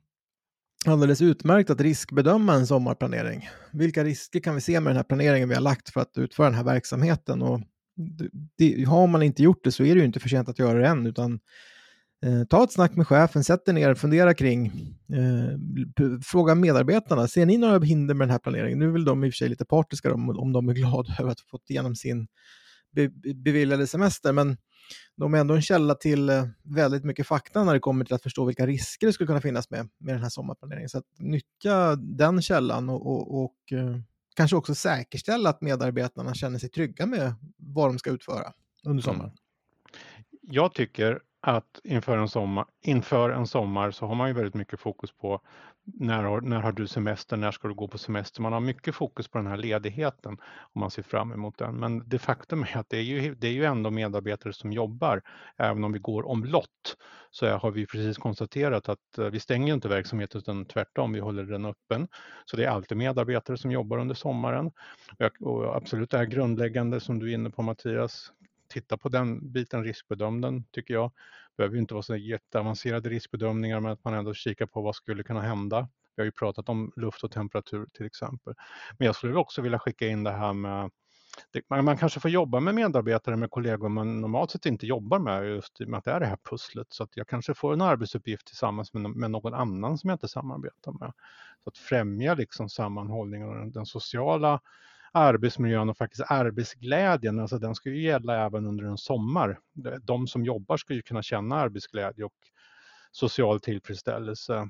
alldeles 0.86 1.22
utmärkt 1.22 1.70
att 1.70 1.80
riskbedöma 1.80 2.54
en 2.54 2.66
sommarplanering. 2.66 3.48
Vilka 3.72 4.04
risker 4.04 4.40
kan 4.40 4.54
vi 4.54 4.60
se 4.60 4.80
med 4.80 4.90
den 4.90 4.96
här 4.96 5.04
planeringen 5.04 5.48
vi 5.48 5.54
har 5.54 5.62
lagt 5.62 5.90
för 5.90 6.00
att 6.00 6.18
utföra 6.18 6.46
den 6.46 6.54
här 6.54 6.64
verksamheten? 6.64 7.42
Och 7.42 7.60
det, 8.58 8.84
har 8.84 9.06
man 9.06 9.22
inte 9.22 9.42
gjort 9.42 9.64
det 9.64 9.72
så 9.72 9.84
är 9.84 9.94
det 9.94 10.00
ju 10.00 10.06
inte 10.06 10.20
för 10.20 10.28
sent 10.28 10.48
att 10.48 10.58
göra 10.58 10.78
det 10.78 10.86
än, 10.86 11.06
utan 11.06 11.40
eh, 12.24 12.44
ta 12.44 12.64
ett 12.64 12.72
snack 12.72 12.96
med 12.96 13.06
chefen, 13.06 13.44
sätt 13.44 13.68
er 13.68 13.72
ner, 13.72 13.94
fundera 13.94 14.34
kring, 14.34 14.66
eh, 15.12 16.18
fråga 16.22 16.54
medarbetarna, 16.54 17.28
ser 17.28 17.46
ni 17.46 17.58
några 17.58 17.78
hinder 17.78 18.14
med 18.14 18.28
den 18.28 18.32
här 18.32 18.38
planeringen? 18.38 18.78
Nu 18.78 18.88
är 18.88 18.92
väl 18.92 19.04
de 19.04 19.24
i 19.24 19.28
och 19.28 19.32
för 19.32 19.36
sig 19.36 19.48
lite 19.48 19.64
partiska 19.64 20.14
om, 20.14 20.30
om 20.30 20.52
de 20.52 20.68
är 20.68 20.74
glada 20.74 21.16
över 21.20 21.30
att 21.30 21.40
ha 21.40 21.46
fått 21.50 21.70
igenom 21.70 21.96
sin 21.96 22.26
be, 22.98 23.34
beviljade 23.34 23.86
semester, 23.86 24.32
men 24.32 24.56
de 25.16 25.34
är 25.34 25.38
ändå 25.38 25.54
en 25.54 25.62
källa 25.62 25.94
till 25.94 26.28
eh, 26.28 26.44
väldigt 26.62 27.04
mycket 27.04 27.26
fakta 27.26 27.64
när 27.64 27.74
det 27.74 27.80
kommer 27.80 28.04
till 28.04 28.14
att 28.14 28.22
förstå 28.22 28.44
vilka 28.44 28.66
risker 28.66 29.06
det 29.06 29.12
skulle 29.12 29.26
kunna 29.26 29.40
finnas 29.40 29.70
med, 29.70 29.88
med 29.98 30.14
den 30.14 30.22
här 30.22 30.30
sommarplaneringen. 30.30 30.88
Så 30.88 30.98
att 30.98 31.04
nyttja 31.18 31.96
den 31.96 32.42
källan 32.42 32.88
och, 32.88 33.06
och, 33.06 33.44
och 33.44 33.72
eh, 33.72 33.96
kanske 34.36 34.56
också 34.56 34.74
säkerställa 34.74 35.50
att 35.50 35.60
medarbetarna 35.60 36.34
känner 36.34 36.58
sig 36.58 36.68
trygga 36.68 37.06
med 37.06 37.34
vad 37.56 37.88
de 37.88 37.98
ska 37.98 38.10
utföra 38.10 38.52
under 38.84 39.02
sommaren. 39.02 39.30
Mm. 39.30 39.36
Jag 40.42 40.74
tycker 40.74 41.20
att 41.40 41.80
inför 41.84 42.18
en, 42.18 42.28
sommar, 42.28 42.66
inför 42.82 43.30
en 43.30 43.46
sommar 43.46 43.90
så 43.90 44.06
har 44.06 44.14
man 44.14 44.28
ju 44.28 44.34
väldigt 44.34 44.54
mycket 44.54 44.80
fokus 44.80 45.12
på 45.12 45.40
när 45.94 46.22
har, 46.22 46.40
när 46.40 46.60
har 46.60 46.72
du 46.72 46.86
semester, 46.86 47.36
när 47.36 47.50
ska 47.50 47.68
du 47.68 47.74
gå 47.74 47.88
på 47.88 47.98
semester? 47.98 48.42
Man 48.42 48.52
har 48.52 48.60
mycket 48.60 48.94
fokus 48.94 49.28
på 49.28 49.38
den 49.38 49.46
här 49.46 49.56
ledigheten 49.56 50.36
och 50.42 50.76
man 50.76 50.90
ser 50.90 51.02
fram 51.02 51.32
emot 51.32 51.58
den. 51.58 51.76
Men 51.76 52.08
det 52.08 52.18
faktum 52.18 52.62
är 52.62 52.76
att 52.76 52.90
det 52.90 52.96
är 52.96 53.02
ju, 53.02 53.34
det 53.34 53.48
är 53.48 53.52
ju 53.52 53.64
ändå 53.64 53.90
medarbetare 53.90 54.52
som 54.52 54.72
jobbar. 54.72 55.22
Även 55.56 55.84
om 55.84 55.92
vi 55.92 55.98
går 55.98 56.26
omlott 56.28 56.96
så 57.30 57.46
har 57.46 57.70
vi 57.70 57.86
precis 57.86 58.18
konstaterat 58.18 58.88
att 58.88 59.18
eh, 59.18 59.24
vi 59.24 59.40
stänger 59.40 59.74
inte 59.74 59.88
verksamheten 59.88 60.38
utan 60.38 60.64
tvärtom, 60.64 61.12
vi 61.12 61.20
håller 61.20 61.44
den 61.44 61.64
öppen. 61.64 62.08
Så 62.44 62.56
det 62.56 62.64
är 62.64 62.70
alltid 62.70 62.98
medarbetare 62.98 63.56
som 63.56 63.72
jobbar 63.72 63.98
under 63.98 64.14
sommaren. 64.14 64.70
Och 65.40 65.76
absolut 65.76 66.10
det 66.10 66.18
här 66.18 66.24
grundläggande 66.24 67.00
som 67.00 67.18
du 67.18 67.30
är 67.30 67.34
inne 67.34 67.50
på 67.50 67.62
Mattias, 67.62 68.32
titta 68.68 68.96
på 68.96 69.08
den 69.08 69.52
biten, 69.52 69.84
riskbedöm 69.84 70.40
den 70.40 70.64
tycker 70.64 70.94
jag. 70.94 71.12
behöver 71.56 71.74
ju 71.74 71.80
inte 71.80 71.94
vara 71.94 72.02
så 72.02 72.16
jätteavancerade 72.16 73.08
riskbedömningar 73.08 73.80
men 73.80 73.92
att 73.92 74.04
man 74.04 74.14
ändå 74.14 74.34
kikar 74.34 74.66
på 74.66 74.82
vad 74.82 74.94
skulle 74.94 75.22
kunna 75.22 75.40
hända. 75.40 75.88
Vi 76.16 76.20
har 76.20 76.24
ju 76.24 76.32
pratat 76.32 76.68
om 76.68 76.92
luft 76.96 77.24
och 77.24 77.30
temperatur 77.30 77.86
till 77.92 78.06
exempel. 78.06 78.54
Men 78.98 79.06
jag 79.06 79.16
skulle 79.16 79.34
också 79.34 79.62
vilja 79.62 79.78
skicka 79.78 80.06
in 80.06 80.24
det 80.24 80.32
här 80.32 80.52
med 80.52 80.90
man, 81.68 81.96
kanske 81.96 82.20
får 82.20 82.30
jobba 82.30 82.60
med 82.60 82.74
medarbetare 82.74 83.36
med 83.36 83.50
kollegor 83.50 83.88
man 83.88 84.20
normalt 84.20 84.50
sett 84.50 84.66
inte 84.66 84.86
jobbar 84.86 85.18
med 85.18 85.46
just 85.46 85.80
i 85.80 85.84
och 85.84 85.88
med 85.88 85.98
att 85.98 86.04
det 86.04 86.10
är 86.10 86.20
det 86.20 86.26
här 86.26 86.38
pusslet. 86.50 86.86
Så 86.90 87.02
att 87.02 87.16
jag 87.16 87.28
kanske 87.28 87.54
får 87.54 87.72
en 87.72 87.80
arbetsuppgift 87.80 88.46
tillsammans 88.46 88.94
med, 88.94 89.30
någon 89.30 89.54
annan 89.54 89.98
som 89.98 90.10
jag 90.10 90.14
inte 90.14 90.28
samarbetar 90.28 90.92
med. 90.92 91.12
Så 91.64 91.70
att 91.70 91.78
främja 91.78 92.34
liksom 92.34 92.68
sammanhållningen 92.68 93.48
och 93.48 93.72
den 93.72 93.86
sociala 93.86 94.60
arbetsmiljön 95.12 95.88
och 95.88 95.96
faktiskt 95.96 96.30
arbetsglädjen, 96.30 97.40
alltså 97.40 97.58
den 97.58 97.74
ska 97.74 97.90
ju 97.90 98.02
gälla 98.02 98.46
även 98.46 98.66
under 98.66 98.84
en 98.84 98.98
sommar. 98.98 99.58
De 100.02 100.26
som 100.26 100.44
jobbar 100.44 100.76
ska 100.76 100.94
ju 100.94 101.02
kunna 101.02 101.22
känna 101.22 101.56
arbetsglädje 101.56 102.24
och 102.24 102.34
social 103.12 103.60
tillfredsställelse 103.60 104.68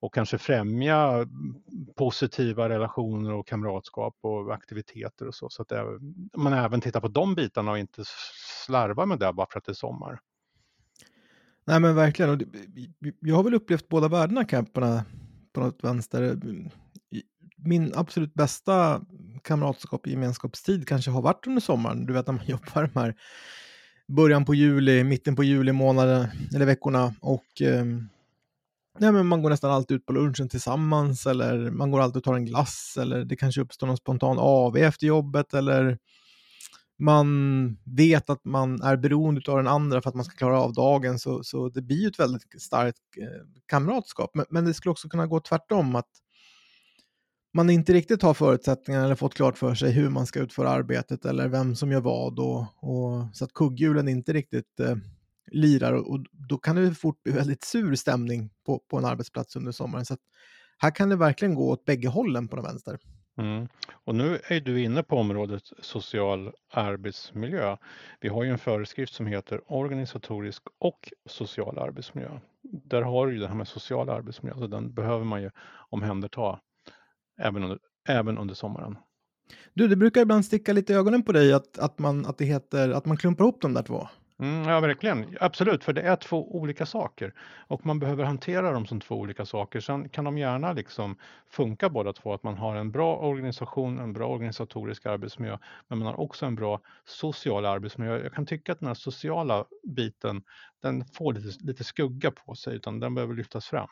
och 0.00 0.14
kanske 0.14 0.38
främja 0.38 1.12
mm, 1.12 1.26
positiva 1.96 2.68
relationer 2.68 3.32
och 3.32 3.46
kamratskap 3.46 4.16
och 4.20 4.54
aktiviteter 4.54 5.26
och 5.26 5.34
så. 5.34 5.48
Så 5.48 5.62
att 5.62 5.68
det, 5.68 5.84
man 6.36 6.52
även 6.52 6.80
tittar 6.80 7.00
på 7.00 7.08
de 7.08 7.34
bitarna 7.34 7.70
och 7.70 7.78
inte 7.78 8.02
slarvar 8.66 9.06
med 9.06 9.18
det 9.18 9.32
bara 9.32 9.46
för 9.50 9.58
att 9.58 9.64
det 9.64 9.72
är 9.72 9.74
sommar. 9.74 10.20
Nej 11.64 11.80
men 11.80 11.94
verkligen. 11.94 12.30
Och 12.30 12.38
det, 12.38 12.46
jag 13.20 13.36
har 13.36 13.42
väl 13.42 13.54
upplevt 13.54 13.88
båda 13.88 14.08
värdena, 14.08 14.44
camperna 14.44 15.04
på 15.52 15.60
något 15.60 15.84
vänster. 15.84 16.22
Mm, 16.22 16.70
min 17.56 17.92
absolut 17.94 18.34
bästa 18.34 19.02
kamratskap 19.38 20.00
och 20.00 20.08
gemenskapstid 20.08 20.88
kanske 20.88 21.10
har 21.10 21.22
varit 21.22 21.46
under 21.46 21.60
sommaren. 21.60 22.06
Du 22.06 22.12
vet 22.12 22.26
när 22.26 22.34
man 22.34 22.46
jobbar 22.46 22.90
de 22.94 23.00
här 23.00 23.14
början 24.08 24.44
på 24.44 24.54
juli, 24.54 25.04
mitten 25.04 25.36
på 25.36 25.44
juli 25.44 25.72
månaden 25.72 26.26
eller 26.54 26.66
veckorna 26.66 27.14
och 27.20 27.62
eh, 27.62 27.84
nej, 28.98 29.12
men 29.12 29.26
man 29.26 29.42
går 29.42 29.50
nästan 29.50 29.70
alltid 29.70 29.96
ut 29.96 30.06
på 30.06 30.12
lunchen 30.12 30.48
tillsammans 30.48 31.26
eller 31.26 31.70
man 31.70 31.90
går 31.90 32.00
alltid 32.00 32.16
och 32.16 32.24
tar 32.24 32.34
en 32.34 32.44
glass 32.44 32.98
eller 33.00 33.24
det 33.24 33.36
kanske 33.36 33.60
uppstår 33.60 33.86
någon 33.86 33.96
spontan 33.96 34.36
AV 34.38 34.76
efter 34.76 35.06
jobbet 35.06 35.54
eller 35.54 35.98
man 36.98 37.78
vet 37.84 38.30
att 38.30 38.44
man 38.44 38.82
är 38.82 38.96
beroende 38.96 39.50
av 39.52 39.56
den 39.56 39.68
andra 39.68 40.02
för 40.02 40.08
att 40.08 40.14
man 40.14 40.24
ska 40.24 40.36
klara 40.36 40.60
av 40.60 40.72
dagen 40.72 41.18
så, 41.18 41.44
så 41.44 41.68
det 41.68 41.82
blir 41.82 42.00
ju 42.00 42.08
ett 42.08 42.18
väldigt 42.18 42.62
starkt 42.62 42.98
eh, 43.20 43.46
kamratskap. 43.66 44.30
Men, 44.34 44.46
men 44.50 44.64
det 44.64 44.74
skulle 44.74 44.90
också 44.90 45.08
kunna 45.08 45.26
gå 45.26 45.40
tvärtom 45.40 45.96
att 45.96 46.08
man 47.54 47.70
inte 47.70 47.92
riktigt 47.92 48.22
har 48.22 48.34
förutsättningar 48.34 49.04
eller 49.04 49.14
fått 49.14 49.34
klart 49.34 49.58
för 49.58 49.74
sig 49.74 49.92
hur 49.92 50.10
man 50.10 50.26
ska 50.26 50.40
utföra 50.40 50.70
arbetet 50.70 51.24
eller 51.24 51.48
vem 51.48 51.76
som 51.76 51.92
gör 51.92 52.00
vad 52.00 52.38
och, 52.38 52.60
och 52.76 53.26
så 53.32 53.44
att 53.44 53.52
kugghjulen 53.52 54.08
inte 54.08 54.32
riktigt 54.32 54.80
eh, 54.80 54.96
lirar 55.50 55.92
och, 55.92 56.10
och, 56.10 56.24
då 56.32 56.58
kan 56.58 56.76
det 56.76 56.94
fort 56.94 57.22
bli 57.22 57.32
väldigt 57.32 57.64
sur 57.64 57.94
stämning 57.94 58.50
på, 58.66 58.78
på 58.90 58.98
en 58.98 59.04
arbetsplats 59.04 59.56
under 59.56 59.72
sommaren. 59.72 60.04
Så 60.04 60.14
att 60.14 60.20
här 60.78 60.90
kan 60.90 61.08
det 61.08 61.16
verkligen 61.16 61.54
gå 61.54 61.70
åt 61.70 61.84
bägge 61.84 62.08
hållen 62.08 62.48
på 62.48 62.56
den 62.56 62.64
vänster. 62.64 62.98
Mm. 63.38 63.68
Och 63.90 64.14
nu 64.14 64.40
är 64.48 64.60
du 64.60 64.82
inne 64.82 65.02
på 65.02 65.16
området 65.16 65.62
social 65.80 66.52
arbetsmiljö. 66.72 67.76
Vi 68.20 68.28
har 68.28 68.44
ju 68.44 68.50
en 68.50 68.58
föreskrift 68.58 69.14
som 69.14 69.26
heter 69.26 69.72
organisatorisk 69.72 70.62
och 70.78 71.12
social 71.26 71.78
arbetsmiljö. 71.78 72.30
Där 72.62 73.02
har 73.02 73.26
du 73.26 73.32
ju 73.32 73.38
det 73.38 73.48
här 73.48 73.54
med 73.54 73.68
social 73.68 74.08
arbetsmiljö, 74.08 74.58
så 74.58 74.66
den 74.66 74.94
behöver 74.94 75.24
man 75.24 75.42
ju 75.42 75.50
omhänderta 75.90 76.60
även 77.38 77.62
under, 77.62 77.78
även 78.08 78.38
under 78.38 78.54
sommaren. 78.54 78.96
Du, 79.74 79.88
det 79.88 79.96
brukar 79.96 80.20
ibland 80.20 80.44
sticka 80.44 80.72
lite 80.72 80.92
i 80.92 80.96
ögonen 80.96 81.22
på 81.22 81.32
dig 81.32 81.52
att, 81.52 81.78
att, 81.78 81.98
man, 81.98 82.26
att 82.26 82.38
det 82.38 82.44
heter 82.44 82.90
att 82.90 83.06
man 83.06 83.16
klumpar 83.16 83.44
ihop 83.44 83.60
de 83.60 83.74
där 83.74 83.82
två. 83.82 84.08
Mm, 84.40 84.68
ja, 84.68 84.80
verkligen. 84.80 85.36
Absolut, 85.40 85.84
för 85.84 85.92
det 85.92 86.02
är 86.02 86.16
två 86.16 86.56
olika 86.56 86.86
saker 86.86 87.34
och 87.66 87.86
man 87.86 87.98
behöver 87.98 88.24
hantera 88.24 88.72
dem 88.72 88.86
som 88.86 89.00
två 89.00 89.14
olika 89.14 89.46
saker. 89.46 89.80
Sen 89.80 90.08
kan 90.08 90.24
de 90.24 90.38
gärna 90.38 90.72
liksom 90.72 91.16
funka 91.50 91.88
båda 91.88 92.12
två, 92.12 92.34
att 92.34 92.42
man 92.42 92.58
har 92.58 92.76
en 92.76 92.90
bra 92.90 93.16
organisation, 93.16 93.98
en 93.98 94.12
bra 94.12 94.28
organisatorisk 94.28 95.06
arbetsmiljö, 95.06 95.58
men 95.88 95.98
man 95.98 96.06
har 96.06 96.20
också 96.20 96.46
en 96.46 96.54
bra 96.54 96.80
social 97.04 97.66
arbetsmiljö. 97.66 98.22
Jag 98.22 98.32
kan 98.32 98.46
tycka 98.46 98.72
att 98.72 98.80
den 98.80 98.86
här 98.86 98.94
sociala 98.94 99.64
biten, 99.82 100.42
den 100.82 101.04
får 101.04 101.32
lite, 101.32 101.64
lite 101.64 101.84
skugga 101.84 102.30
på 102.30 102.54
sig, 102.54 102.76
utan 102.76 103.00
den 103.00 103.14
behöver 103.14 103.34
lyftas 103.34 103.66
fram. 103.66 103.88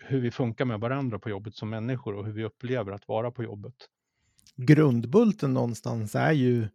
Hur 0.00 0.20
vi 0.20 0.30
funkar 0.30 0.64
med 0.64 0.80
varandra 0.80 1.18
på 1.18 1.30
jobbet 1.30 1.54
som 1.54 1.70
människor 1.70 2.14
och 2.14 2.26
hur 2.26 2.32
vi 2.32 2.44
upplever 2.44 2.92
att 2.92 3.08
vara 3.08 3.30
på 3.30 3.44
jobbet. 3.44 3.74
Grundbulten 4.56 5.54
någonstans 5.54 6.14
är 6.14 6.32
ju 6.32 6.68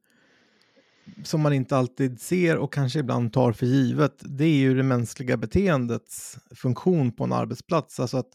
som 1.23 1.41
man 1.41 1.53
inte 1.53 1.77
alltid 1.77 2.21
ser 2.21 2.57
och 2.57 2.73
kanske 2.73 2.99
ibland 2.99 3.33
tar 3.33 3.51
för 3.51 3.65
givet, 3.65 4.13
det 4.19 4.45
är 4.45 4.57
ju 4.57 4.75
det 4.75 4.83
mänskliga 4.83 5.37
beteendets 5.37 6.37
funktion 6.55 7.11
på 7.11 7.23
en 7.23 7.33
arbetsplats. 7.33 7.99
Alltså 7.99 8.17
att 8.17 8.33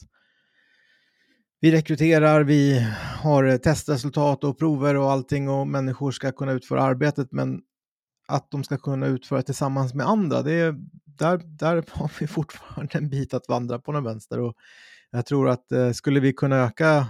vi 1.60 1.72
rekryterar, 1.72 2.44
vi 2.44 2.86
har 3.22 3.58
testresultat 3.58 4.44
och 4.44 4.58
prover 4.58 4.96
och 4.96 5.10
allting 5.10 5.48
och 5.48 5.66
människor 5.66 6.10
ska 6.10 6.32
kunna 6.32 6.52
utföra 6.52 6.82
arbetet, 6.82 7.32
men 7.32 7.60
att 8.28 8.50
de 8.50 8.64
ska 8.64 8.78
kunna 8.78 9.06
utföra 9.06 9.42
tillsammans 9.42 9.94
med 9.94 10.06
andra, 10.06 10.42
det 10.42 10.52
är, 10.52 10.74
där, 11.04 11.40
där 11.44 11.84
har 11.90 12.10
vi 12.20 12.26
fortfarande 12.26 12.98
en 12.98 13.08
bit 13.08 13.34
att 13.34 13.48
vandra 13.48 13.78
på 13.78 13.92
den 13.92 14.04
vänster. 14.04 14.40
Och 14.40 14.54
jag 15.10 15.26
tror 15.26 15.48
att 15.48 15.72
eh, 15.72 15.92
skulle 15.92 16.20
vi 16.20 16.32
kunna 16.32 16.56
öka 16.56 17.06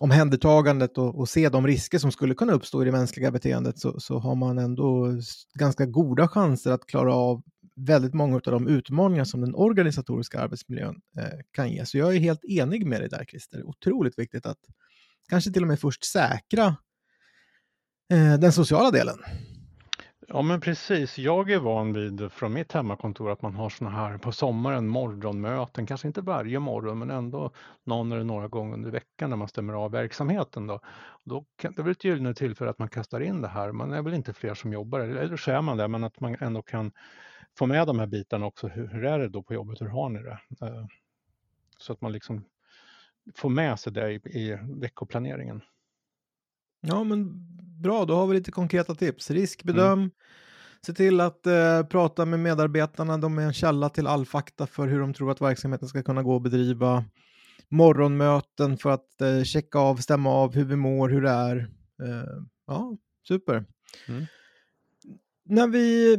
omhändertagandet 0.00 0.98
och, 0.98 1.18
och, 1.18 1.28
se 1.28 1.48
de 1.48 1.66
risker 1.66 1.98
som 1.98 2.12
skulle 2.12 2.34
kunna 2.34 2.52
uppstå 2.52 2.82
i 2.82 2.84
det 2.84 2.92
mänskliga 2.92 3.30
beteendet 3.30 3.78
så, 3.78 4.00
så 4.00 4.18
har 4.18 4.34
man 4.34 4.58
ändå 4.58 5.08
ganska 5.54 5.86
goda 5.86 6.28
chanser 6.28 6.70
att 6.70 6.86
klara 6.86 7.14
av 7.14 7.42
väldigt 7.76 8.14
många 8.14 8.34
av 8.34 8.40
de 8.42 8.68
utmaningar 8.68 9.24
som 9.24 9.40
den 9.40 9.54
organisatoriska 9.54 10.40
arbetsmiljön 10.40 11.00
eh, 11.18 11.38
kan 11.50 11.70
ge. 11.70 11.86
Så 11.86 11.98
jag 11.98 12.16
är 12.16 12.20
helt 12.20 12.44
enig 12.44 12.86
med 12.86 13.00
dig 13.00 13.08
där 13.08 13.24
Christer. 13.24 13.64
Otroligt 13.64 14.18
viktigt 14.18 14.46
att 14.46 14.58
kanske 15.28 15.52
till 15.52 15.62
och 15.62 15.68
med 15.68 15.80
först 15.80 16.04
säkra 16.04 16.66
eh, 18.12 18.34
den 18.38 18.52
sociala 18.52 18.90
delen. 18.90 19.18
Ja 20.34 20.42
men 20.42 20.60
precis, 20.60 21.18
jag 21.18 21.50
är 21.50 21.58
van 21.58 21.92
vid 21.92 22.32
från 22.32 22.52
mitt 22.52 22.72
hemmakontor 22.72 23.30
att 23.30 23.42
man 23.42 23.54
har 23.54 23.68
sådana 23.68 23.96
här 23.96 24.18
på 24.18 24.32
sommaren 24.32 24.88
morgonmöten, 24.88 25.86
kanske 25.86 26.06
inte 26.06 26.20
varje 26.20 26.58
morgon 26.58 26.98
men 26.98 27.10
ändå 27.10 27.50
någon 27.84 28.12
eller 28.12 28.24
några 28.24 28.48
gånger 28.48 28.74
under 28.74 28.90
veckan 28.90 29.30
när 29.30 29.36
man 29.36 29.48
stämmer 29.48 29.74
av 29.74 29.90
verksamheten. 29.90 30.66
Då, 30.66 30.80
då 31.24 31.44
kan, 31.56 31.72
det 31.72 31.82
är 31.82 31.82
väl 31.82 31.92
ett 31.92 32.04
gyllene 32.04 32.34
tillfälle 32.34 32.70
att 32.70 32.78
man 32.78 32.88
kastar 32.88 33.20
in 33.20 33.42
det 33.42 33.48
här. 33.48 33.72
Man 33.72 33.92
är 33.92 34.02
väl 34.02 34.14
inte 34.14 34.32
fler 34.32 34.54
som 34.54 34.72
jobbar, 34.72 35.00
eller 35.00 35.36
så 35.36 35.50
är 35.50 35.62
man 35.62 35.76
det, 35.76 35.88
men 35.88 36.04
att 36.04 36.20
man 36.20 36.36
ändå 36.40 36.62
kan 36.62 36.92
få 37.58 37.66
med 37.66 37.86
de 37.86 37.98
här 37.98 38.06
bitarna 38.06 38.46
också. 38.46 38.68
Hur, 38.68 38.86
hur 38.86 39.04
är 39.04 39.18
det 39.18 39.28
då 39.28 39.42
på 39.42 39.54
jobbet, 39.54 39.80
hur 39.80 39.88
har 39.88 40.08
ni 40.08 40.22
det? 40.22 40.38
Eh, 40.66 40.86
så 41.78 41.92
att 41.92 42.00
man 42.00 42.12
liksom 42.12 42.44
får 43.34 43.50
med 43.50 43.80
sig 43.80 43.92
det 43.92 44.12
i, 44.12 44.14
i 44.14 44.58
veckoplaneringen. 44.62 45.62
Ja, 46.80 47.04
men 47.04 47.46
bra, 47.84 48.04
då 48.04 48.14
har 48.14 48.26
vi 48.26 48.34
lite 48.34 48.50
konkreta 48.50 48.94
tips. 48.94 49.30
Riskbedöm, 49.30 49.98
mm. 49.98 50.10
se 50.86 50.92
till 50.92 51.20
att 51.20 51.46
eh, 51.46 51.82
prata 51.82 52.24
med 52.24 52.40
medarbetarna, 52.40 53.18
de 53.18 53.38
är 53.38 53.42
en 53.42 53.52
källa 53.52 53.88
till 53.88 54.06
all 54.06 54.26
fakta 54.26 54.66
för 54.66 54.86
hur 54.86 55.00
de 55.00 55.14
tror 55.14 55.30
att 55.30 55.40
verksamheten 55.40 55.88
ska 55.88 56.02
kunna 56.02 56.22
gå 56.22 56.36
att 56.36 56.42
bedriva. 56.42 57.04
Morgonmöten 57.68 58.76
för 58.78 58.90
att 58.90 59.20
eh, 59.20 59.42
checka 59.42 59.78
av, 59.78 59.96
stämma 59.96 60.30
av 60.30 60.54
hur 60.54 60.64
vi 60.64 60.76
mår, 60.76 61.08
hur 61.08 61.22
det 61.22 61.30
är. 61.30 61.56
Eh, 62.02 62.42
ja, 62.66 62.96
super. 63.28 63.64
Mm. 64.08 64.26
När 65.44 65.68
vi 65.68 66.16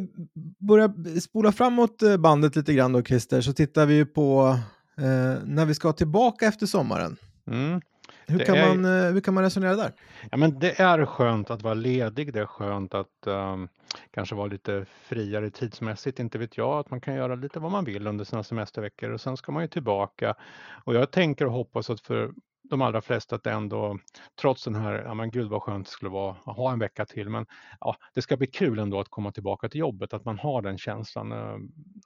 börjar 0.60 1.20
spola 1.20 1.52
framåt 1.52 2.02
eh, 2.02 2.18
bandet 2.18 2.56
lite 2.56 2.74
grann 2.74 2.92
då, 2.94 3.04
Christer, 3.04 3.42
så 3.42 3.54
tittar 3.54 3.86
vi 3.86 4.06
på 4.06 4.60
eh, 4.98 5.44
när 5.46 5.66
vi 5.66 5.76
ska 5.76 5.94
tillbaka 5.94 6.46
efter 6.46 6.66
sommaren. 6.66 7.18
Mm. 7.48 7.82
Hur 8.28 8.40
kan, 8.40 8.56
är, 8.56 8.76
man, 8.76 8.86
eh, 8.86 9.14
hur 9.14 9.22
kan 9.22 9.34
man 9.34 9.44
resonera 9.44 9.76
där? 9.76 9.94
Ja, 10.32 10.38
men 10.38 10.60
det 10.60 10.80
är 10.80 11.06
skönt 11.06 11.50
att 11.50 11.62
vara 11.62 11.74
ledig. 11.74 12.34
Det 12.34 12.40
är 12.40 12.46
skönt 12.46 12.94
att 12.94 13.28
um, 13.28 13.68
kanske 14.12 14.36
vara 14.36 14.48
lite 14.48 14.86
friare 15.04 15.50
tidsmässigt. 15.50 16.20
Inte 16.20 16.38
vet 16.38 16.58
jag, 16.58 16.80
att 16.80 16.92
man 16.92 17.02
kan 17.02 17.16
göra 17.16 17.36
lite 17.36 17.60
vad 17.60 17.72
man 17.72 17.86
vill 17.86 18.08
under 18.08 18.26
sina 18.26 18.44
semesterveckor 18.44 19.10
och 19.10 19.22
sen 19.22 19.38
ska 19.38 19.52
man 19.52 19.64
ju 19.64 19.68
tillbaka. 19.68 20.36
Och 20.84 20.96
jag 20.96 21.12
tänker 21.12 21.46
och 21.46 21.52
hoppas 21.52 21.90
att 21.90 22.02
för 22.02 22.32
de 22.70 22.82
allra 22.82 23.02
flesta 23.02 23.36
att 23.36 23.48
ändå, 23.48 24.00
trots 24.42 24.64
den 24.64 24.76
här, 24.76 25.04
ja 25.06 25.14
men 25.14 25.32
gud 25.32 25.50
vad 25.50 25.62
skönt 25.62 25.86
det 25.86 25.92
skulle 25.92 26.12
vara 26.12 26.36
att 26.46 26.56
ha 26.56 26.72
en 26.72 26.80
vecka 26.80 27.06
till, 27.06 27.30
men 27.30 27.46
ja, 27.80 27.96
det 28.14 28.22
ska 28.22 28.38
bli 28.38 28.48
kul 28.48 28.80
ändå 28.80 29.00
att 29.00 29.10
komma 29.10 29.32
tillbaka 29.32 29.70
till 29.70 29.80
jobbet, 29.80 30.14
att 30.14 30.26
man 30.26 30.40
har 30.40 30.62
den 30.62 30.78
känslan, 30.78 31.32
eh, 31.32 31.56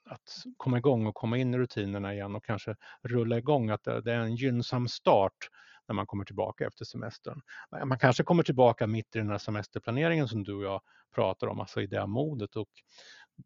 att 0.06 0.44
komma 0.58 0.78
igång 0.78 1.08
och 1.08 1.16
komma 1.16 1.38
in 1.38 1.54
i 1.54 1.58
rutinerna 1.58 2.14
igen 2.14 2.36
och 2.36 2.46
kanske 2.46 2.76
rulla 3.04 3.38
igång, 3.38 3.70
att 3.70 3.84
det 3.84 4.14
är 4.14 4.20
en 4.20 4.36
gynnsam 4.36 4.88
start 4.88 5.50
när 5.90 5.96
man 5.96 6.08
kommer 6.08 6.26
tillbaka 6.26 6.68
efter 6.68 6.86
semestern. 6.86 7.42
Eh, 7.78 7.86
man 7.86 8.00
kanske 8.00 8.24
kommer 8.24 8.44
tillbaka 8.44 8.88
mitt 8.88 9.16
i 9.16 9.20
den 9.20 9.30
här 9.30 9.38
semesterplaneringen 9.38 10.28
som 10.28 10.44
du 10.44 10.54
och 10.54 10.64
jag 10.64 10.82
pratar 11.16 11.48
om, 11.48 11.60
alltså 11.60 11.82
i 11.82 11.88
det 11.88 12.08
modet 12.08 12.56
och 12.56 12.70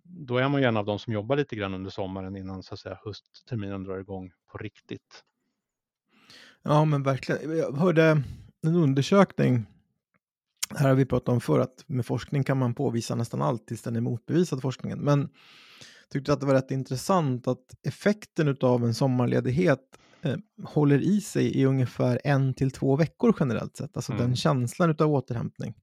då 0.03 0.37
är 0.37 0.49
man 0.49 0.61
ju 0.61 0.67
en 0.67 0.77
av 0.77 0.85
de 0.85 0.99
som 0.99 1.13
jobbar 1.13 1.35
lite 1.35 1.55
grann 1.55 1.73
under 1.73 1.91
sommaren 1.91 2.35
innan 2.35 2.63
så 2.63 2.73
att 2.73 2.79
säga 2.79 2.99
höstterminen 3.05 3.83
drar 3.83 3.99
igång 3.99 4.31
på 4.51 4.57
riktigt. 4.57 5.23
Ja, 6.63 6.85
men 6.85 7.03
verkligen. 7.03 7.51
Eh, 7.51 7.57
jag 7.57 7.77
hörde 7.77 8.23
en 8.65 8.75
undersökning, 8.75 9.65
här 10.75 10.87
har 10.87 10.95
vi 10.95 11.05
pratat 11.05 11.29
om 11.29 11.41
förr, 11.41 11.59
att 11.59 11.83
med 11.87 12.05
forskning 12.05 12.43
kan 12.43 12.57
man 12.57 12.75
påvisa 12.75 13.15
nästan 13.15 13.41
allt 13.41 13.67
tills 13.67 13.81
den 13.81 13.95
är 13.95 14.01
motbevisad 14.01 14.61
forskningen. 14.61 14.99
Men 14.99 15.29
tyckte 16.13 16.33
att 16.33 16.39
det 16.39 16.45
var 16.45 16.53
rätt 16.53 16.71
intressant 16.71 17.47
att 17.47 17.75
effekten 17.87 18.57
av 18.61 18.85
en 18.85 18.93
sommarledighet 18.93 19.99
eh, 20.23 20.35
håller 20.63 20.99
i 20.99 21.21
sig 21.21 21.57
i 21.57 21.65
ungefär 21.65 22.21
en 22.23 22.53
till 22.53 22.71
två 22.71 22.95
veckor 22.95 23.35
generellt 23.39 23.77
sett, 23.77 23.97
alltså 23.97 24.11
Mm. 24.11 24.25
den 24.25 24.35
känslan 24.35 24.95
av 24.99 25.11
återhämtning. 25.11 25.73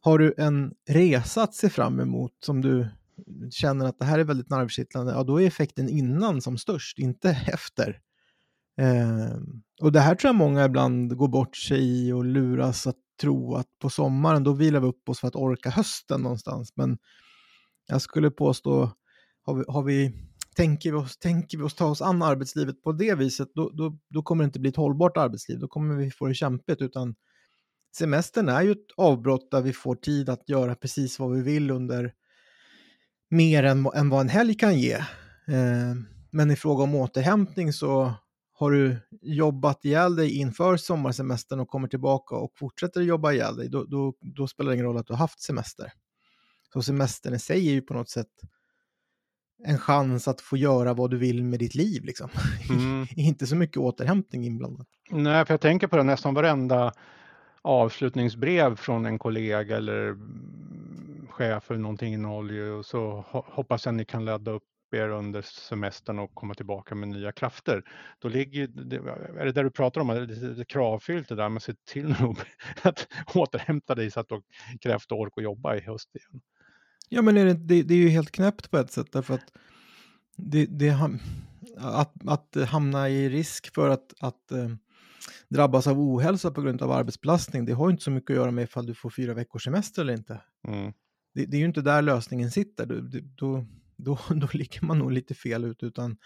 Har 0.00 0.18
du 0.18 0.34
en 0.38 0.74
resa 0.88 1.42
att 1.42 1.54
se 1.54 1.68
fram 1.68 2.00
emot 2.00 2.32
som 2.44 2.60
du 2.60 2.88
känner 3.50 3.86
att 3.86 3.98
det 3.98 4.04
här 4.04 4.18
är 4.18 4.24
väldigt 4.24 4.50
nervkittlande, 4.50 5.12
ja 5.12 5.22
då 5.22 5.40
är 5.42 5.46
effekten 5.46 5.88
innan 5.88 6.40
som 6.42 6.58
störst, 6.58 6.98
inte 6.98 7.30
efter. 7.52 8.00
Eh, 8.80 9.36
och 9.82 9.92
det 9.92 10.00
här 10.00 10.14
tror 10.14 10.28
jag 10.28 10.34
många 10.36 10.64
ibland 10.64 11.16
går 11.16 11.28
bort 11.28 11.56
sig 11.56 11.80
i 11.80 12.12
och 12.12 12.24
luras 12.24 12.86
att 12.86 12.96
tro 13.20 13.54
att 13.54 13.66
på 13.78 13.90
sommaren 13.90 14.44
då 14.44 14.52
vilar 14.52 14.80
vi 14.80 14.86
upp 14.86 15.08
oss 15.08 15.20
för 15.20 15.28
att 15.28 15.36
orka 15.36 15.70
hösten 15.70 16.20
någonstans. 16.20 16.72
Men 16.76 16.98
jag 17.86 18.02
skulle 18.02 18.30
påstå, 18.30 18.90
har 19.42 19.54
vi, 19.54 19.64
har 19.68 19.82
vi, 19.82 20.12
tänker, 20.60 20.92
vi 20.92 20.96
oss, 20.96 21.18
tänker 21.18 21.58
vi 21.58 21.64
oss 21.64 21.74
ta 21.74 21.86
oss 21.86 22.02
an 22.02 22.22
arbetslivet 22.22 22.82
på 22.82 22.92
det 22.92 23.14
viset, 23.14 23.48
då, 23.54 23.70
då, 23.70 23.98
då 24.08 24.22
kommer 24.22 24.44
det 24.44 24.46
inte 24.46 24.60
bli 24.60 24.70
ett 24.70 24.76
hållbart 24.76 25.16
arbetsliv. 25.16 25.58
Då 25.58 25.68
kommer 25.68 25.94
vi 25.94 26.10
få 26.10 26.26
det 26.26 26.34
kämpigt. 26.34 26.82
Utan 26.82 27.14
semestern 27.96 28.48
är 28.48 28.62
ju 28.62 28.72
ett 28.72 28.86
avbrott 28.96 29.50
där 29.50 29.60
vi 29.60 29.72
får 29.72 29.94
tid 29.94 30.28
att 30.28 30.48
göra 30.48 30.74
precis 30.74 31.18
vad 31.18 31.32
vi 31.32 31.42
vill 31.42 31.70
under 31.70 32.12
mer 33.30 33.62
än, 33.62 33.86
än 33.94 34.08
vad 34.08 34.20
en 34.20 34.28
helg 34.28 34.54
kan 34.54 34.78
ge. 34.78 34.92
Eh, 34.92 35.94
men 36.30 36.50
i 36.50 36.56
fråga 36.56 36.82
om 36.82 36.94
återhämtning 36.94 37.72
så 37.72 38.14
har 38.52 38.70
du 38.70 38.96
jobbat 39.22 39.84
ihjäl 39.84 40.16
dig 40.16 40.36
inför 40.36 40.76
sommarsemestern 40.76 41.60
och 41.60 41.68
kommer 41.68 41.88
tillbaka 41.88 42.36
och 42.36 42.52
fortsätter 42.56 43.00
jobba 43.00 43.32
ihjäl 43.32 43.56
dig, 43.56 43.68
då, 43.68 43.84
då, 43.84 44.14
då 44.20 44.46
spelar 44.46 44.70
det 44.70 44.74
ingen 44.74 44.86
roll 44.86 44.98
att 44.98 45.06
du 45.06 45.12
har 45.12 45.18
haft 45.18 45.42
semester. 45.42 45.92
Så 46.72 46.82
semestern 46.82 47.34
i 47.34 47.38
sig 47.38 47.68
är 47.68 47.72
ju 47.72 47.82
på 47.82 47.94
något 47.94 48.10
sätt 48.10 48.28
en 49.64 49.78
chans 49.78 50.28
att 50.28 50.40
få 50.40 50.56
göra 50.56 50.94
vad 50.94 51.10
du 51.10 51.16
vill 51.18 51.44
med 51.44 51.58
ditt 51.58 51.74
liv. 51.74 52.04
Liksom. 52.04 52.28
Mm. 52.70 53.06
Inte 53.16 53.46
så 53.46 53.56
mycket 53.56 53.76
återhämtning 53.76 54.44
inblandat. 54.44 54.86
Nej, 55.10 55.46
för 55.46 55.54
jag 55.54 55.60
tänker 55.60 55.86
på 55.86 55.96
det 55.96 56.02
nästan 56.02 56.34
varenda 56.34 56.92
avslutningsbrev 57.62 58.76
från 58.76 59.06
en 59.06 59.18
kollega 59.18 59.76
eller 59.76 60.16
chef 61.30 61.70
eller 61.70 61.80
någonting 61.80 62.14
innehåller 62.14 62.54
ju 62.54 62.70
och 62.72 62.86
så 62.86 63.24
ho- 63.32 63.44
hoppas 63.46 63.86
jag 63.86 63.94
ni 63.94 64.04
kan 64.04 64.24
ladda 64.24 64.50
upp 64.50 64.62
er 64.96 65.08
under 65.08 65.42
semestern 65.42 66.18
och 66.18 66.34
komma 66.34 66.54
tillbaka 66.54 66.94
med 66.94 67.08
nya 67.08 67.32
krafter. 67.32 67.82
Då 68.18 68.28
ligger 68.28 68.66
det, 68.66 68.96
är 69.40 69.44
det 69.44 69.52
där 69.52 69.64
du 69.64 69.70
pratar 69.70 70.00
om, 70.00 70.10
är 70.10 70.20
det 70.20 70.26
lite, 70.26 70.46
lite 70.46 70.64
kravfyllt 70.64 71.28
det 71.28 71.34
där, 71.34 71.48
men 71.48 71.60
se 71.60 71.74
till 71.92 72.08
nog 72.20 72.38
att 72.82 73.06
återhämta 73.34 73.94
dig 73.94 74.10
så 74.10 74.20
att 74.20 74.28
du 74.28 74.34
har 74.34 74.42
kraft 74.80 75.12
och 75.12 75.18
ork 75.20 75.32
att 75.36 75.42
jobba 75.44 75.76
i 75.76 75.80
höst 75.80 76.16
igen. 76.16 76.40
Ja, 77.12 77.22
men 77.22 77.36
är 77.36 77.44
det, 77.44 77.54
det, 77.54 77.82
det 77.82 77.94
är 77.94 77.98
ju 77.98 78.08
helt 78.08 78.30
knäppt 78.30 78.70
på 78.70 78.78
ett 78.78 78.92
sätt 78.92 79.12
därför 79.12 79.34
att 79.34 79.52
det, 80.36 80.66
det, 80.66 80.96
att, 81.76 82.12
att 82.26 82.56
hamna 82.68 83.08
i 83.08 83.28
risk 83.28 83.74
för 83.74 83.88
att, 83.88 84.14
att 84.20 84.50
eh, 84.52 84.68
drabbas 85.48 85.86
av 85.86 86.00
ohälsa 86.00 86.50
på 86.50 86.62
grund 86.62 86.82
av 86.82 86.90
arbetsbelastning, 86.92 87.64
det 87.64 87.72
har 87.72 87.88
ju 87.88 87.92
inte 87.92 88.04
så 88.04 88.10
mycket 88.10 88.30
att 88.30 88.36
göra 88.36 88.50
med 88.50 88.64
ifall 88.64 88.86
du 88.86 88.94
får 88.94 89.10
fyra 89.10 89.34
veckors 89.34 89.64
semester 89.64 90.02
eller 90.02 90.12
inte. 90.12 90.40
Mm. 90.68 90.92
Det, 91.34 91.44
det 91.46 91.56
är 91.56 91.58
ju 91.58 91.64
inte 91.66 91.80
där 91.82 92.02
lösningen 92.02 92.50
sitter. 92.50 92.86
Då, 92.86 92.94
det- 92.94 93.20
då, 93.36 93.66
då, 93.96 94.18
då 94.34 94.48
ligger 94.52 94.84
man 94.86 94.98
nog 94.98 95.12
lite 95.12 95.34
fel 95.34 95.64
ut. 95.64 95.82
Utan 95.82 96.16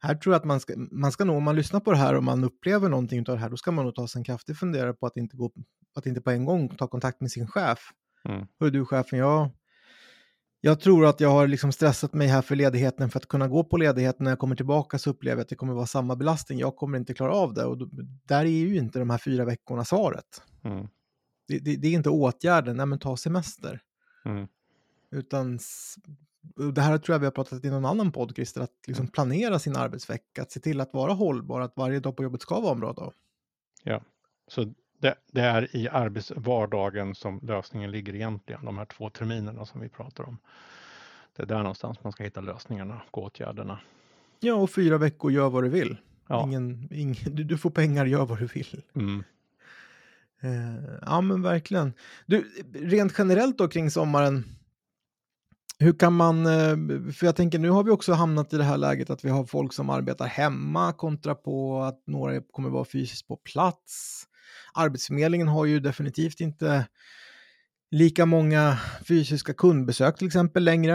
här 0.00 0.14
tror 0.14 0.34
jag 0.34 0.40
att 0.40 0.46
man 0.46 0.60
ska, 0.60 0.74
man 0.76 1.12
ska 1.12 1.24
nog, 1.24 1.36
om 1.36 1.42
man 1.42 1.56
lyssnar 1.56 1.80
på 1.80 1.90
det 1.90 1.96
här 1.98 2.14
och 2.14 2.24
man 2.24 2.44
upplever 2.44 2.88
någonting 2.88 3.18
av 3.18 3.24
det 3.24 3.38
här, 3.38 3.50
då 3.50 3.56
ska 3.56 3.72
man 3.72 3.84
nog 3.84 3.94
ta 3.94 4.08
sig 4.08 4.18
en 4.20 4.24
kraftig 4.24 4.56
funderare 4.56 4.92
på 4.94 5.06
att 5.06 5.16
inte, 5.16 5.36
gå, 5.36 5.52
att 5.94 6.06
inte 6.06 6.20
på 6.20 6.30
en 6.30 6.44
gång 6.44 6.68
ta 6.68 6.86
kontakt 6.88 7.20
med 7.20 7.30
sin 7.30 7.46
chef. 7.46 7.78
Mm. 8.28 8.46
Hör 8.60 8.70
du 8.70 8.84
chefen, 8.84 9.18
jag, 9.18 9.50
jag 10.64 10.80
tror 10.80 11.06
att 11.06 11.20
jag 11.20 11.28
har 11.28 11.46
liksom 11.46 11.72
stressat 11.72 12.14
mig 12.14 12.28
här 12.28 12.42
för 12.42 12.56
ledigheten 12.56 13.10
för 13.10 13.18
att 13.18 13.28
kunna 13.28 13.48
gå 13.48 13.64
på 13.64 13.76
ledigheten 13.76 14.24
när 14.24 14.30
jag 14.30 14.38
kommer 14.38 14.56
tillbaka 14.56 14.98
så 14.98 15.10
upplever 15.10 15.36
jag 15.36 15.42
att 15.42 15.48
det 15.48 15.56
kommer 15.56 15.74
vara 15.74 15.86
samma 15.86 16.16
belastning. 16.16 16.58
Jag 16.58 16.76
kommer 16.76 16.98
inte 16.98 17.14
klara 17.14 17.32
av 17.34 17.54
det 17.54 17.64
och 17.64 17.78
då, 17.78 17.88
där 18.24 18.44
är 18.44 18.48
ju 18.48 18.76
inte 18.76 18.98
de 18.98 19.10
här 19.10 19.18
fyra 19.18 19.44
veckorna 19.44 19.84
svaret. 19.84 20.42
Mm. 20.64 20.88
Det, 21.48 21.58
det, 21.58 21.76
det 21.76 21.88
är 21.88 21.92
inte 21.92 22.10
åtgärden, 22.10 22.76
nej 22.76 22.86
men 22.86 22.98
ta 22.98 23.16
semester. 23.16 23.80
Mm. 24.24 24.46
Utan 25.10 25.58
det 26.74 26.80
här 26.80 26.98
tror 26.98 27.14
jag 27.14 27.20
vi 27.20 27.26
har 27.26 27.32
pratat 27.32 27.64
i 27.64 27.70
någon 27.70 27.84
annan 27.84 28.12
podd, 28.12 28.32
Christer, 28.34 28.60
att 28.60 28.86
liksom 28.86 29.06
planera 29.06 29.58
sin 29.58 29.76
arbetsvecka, 29.76 30.42
att 30.42 30.52
se 30.52 30.60
till 30.60 30.80
att 30.80 30.94
vara 30.94 31.12
hållbar, 31.12 31.60
att 31.60 31.76
varje 31.76 32.00
dag 32.00 32.16
på 32.16 32.22
jobbet 32.22 32.42
ska 32.42 32.60
vara 32.60 32.72
en 32.72 32.80
bra 32.80 32.92
dag. 32.92 33.12
Så 34.48 34.72
det, 35.02 35.14
det 35.32 35.40
är 35.40 35.76
i 35.76 35.88
arbetsvardagen 35.88 37.14
som 37.14 37.40
lösningen 37.42 37.90
ligger 37.90 38.14
egentligen, 38.14 38.64
de 38.64 38.78
här 38.78 38.84
två 38.84 39.10
terminerna 39.10 39.66
som 39.66 39.80
vi 39.80 39.88
pratar 39.88 40.24
om. 40.24 40.38
Det 41.36 41.42
är 41.42 41.46
där 41.46 41.58
någonstans 41.58 41.98
man 42.02 42.12
ska 42.12 42.24
hitta 42.24 42.40
lösningarna 42.40 43.02
och 43.10 43.22
åtgärderna. 43.22 43.80
Ja, 44.40 44.54
och 44.54 44.70
fyra 44.70 44.98
veckor, 44.98 45.32
gör 45.32 45.50
vad 45.50 45.62
du 45.64 45.68
vill. 45.68 45.96
Ja. 46.28 46.44
Ingen, 46.44 46.88
ingen, 46.90 47.16
du, 47.24 47.44
du 47.44 47.58
får 47.58 47.70
pengar, 47.70 48.06
gör 48.06 48.26
vad 48.26 48.38
du 48.38 48.46
vill. 48.46 48.82
Mm. 48.94 49.24
Eh, 50.42 50.98
ja, 51.02 51.20
men 51.20 51.42
verkligen. 51.42 51.92
Du, 52.26 52.64
rent 52.72 53.14
generellt 53.18 53.58
då 53.58 53.68
kring 53.68 53.90
sommaren, 53.90 54.44
hur 55.78 55.92
kan 55.92 56.12
man, 56.12 56.46
eh, 56.46 57.12
för 57.12 57.26
jag 57.26 57.36
tänker 57.36 57.58
nu 57.58 57.70
har 57.70 57.84
vi 57.84 57.90
också 57.90 58.12
hamnat 58.12 58.52
i 58.52 58.56
det 58.56 58.64
här 58.64 58.78
läget 58.78 59.10
att 59.10 59.24
vi 59.24 59.28
har 59.28 59.44
folk 59.44 59.72
som 59.72 59.90
arbetar 59.90 60.26
hemma 60.26 60.92
kontra 60.92 61.34
på 61.34 61.82
att 61.82 62.02
några 62.06 62.40
kommer 62.40 62.70
vara 62.70 62.84
fysiskt 62.84 63.28
på 63.28 63.36
plats. 63.36 64.26
Arbetsförmedlingen 64.74 65.48
har 65.48 65.64
ju 65.64 65.80
definitivt 65.80 66.40
inte 66.40 66.86
lika 67.90 68.26
många 68.26 68.78
fysiska 69.08 69.54
kundbesök 69.54 70.18
till 70.18 70.26
exempel 70.26 70.64
längre. 70.64 70.94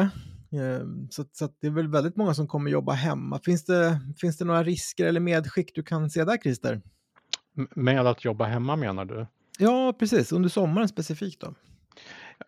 Eh, 0.51 0.87
Så, 1.09 1.25
så 1.31 1.49
det 1.61 1.67
är 1.67 1.71
väl 1.71 1.87
väldigt 1.87 2.15
många 2.15 2.33
som 2.33 2.47
kommer 2.47 2.71
jobba 2.71 2.93
hemma. 2.93 3.39
Finns 3.45 3.65
det, 3.65 3.99
finns 4.21 4.37
det 4.37 4.45
några 4.45 4.63
risker 4.63 5.05
eller 5.05 5.19
medskick 5.19 5.75
du 5.75 5.83
kan 5.83 6.09
se 6.09 6.23
där 6.23 6.37
Christer? 6.37 6.81
Med 7.75 8.07
att 8.07 8.25
jobba 8.25 8.45
hemma 8.45 8.75
menar 8.75 9.05
du? 9.05 9.27
Ja, 9.59 9.93
precis. 9.99 10.31
Under 10.31 10.49
sommaren 10.49 10.87
specifikt 10.87 11.41
då. 11.41 11.53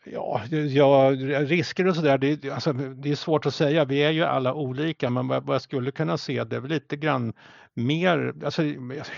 Ja, 0.05 0.41
ja 0.51 1.11
risker 1.45 1.87
och 1.87 1.95
sådär, 1.95 2.17
det, 2.17 2.49
alltså, 2.49 2.73
det 2.73 3.11
är 3.11 3.15
svårt 3.15 3.45
att 3.45 3.53
säga. 3.53 3.85
Vi 3.85 4.03
är 4.03 4.11
ju 4.11 4.23
alla 4.23 4.53
olika, 4.53 5.09
men 5.09 5.27
vad 5.27 5.43
vad 5.45 5.55
jag 5.55 5.61
skulle 5.61 5.91
kunna 5.91 6.17
se 6.17 6.43
det 6.43 6.55
är 6.55 6.59
väl 6.59 6.69
lite 6.71 6.95
grann 6.97 7.33
mer, 7.73 8.33
alltså, 8.45 8.63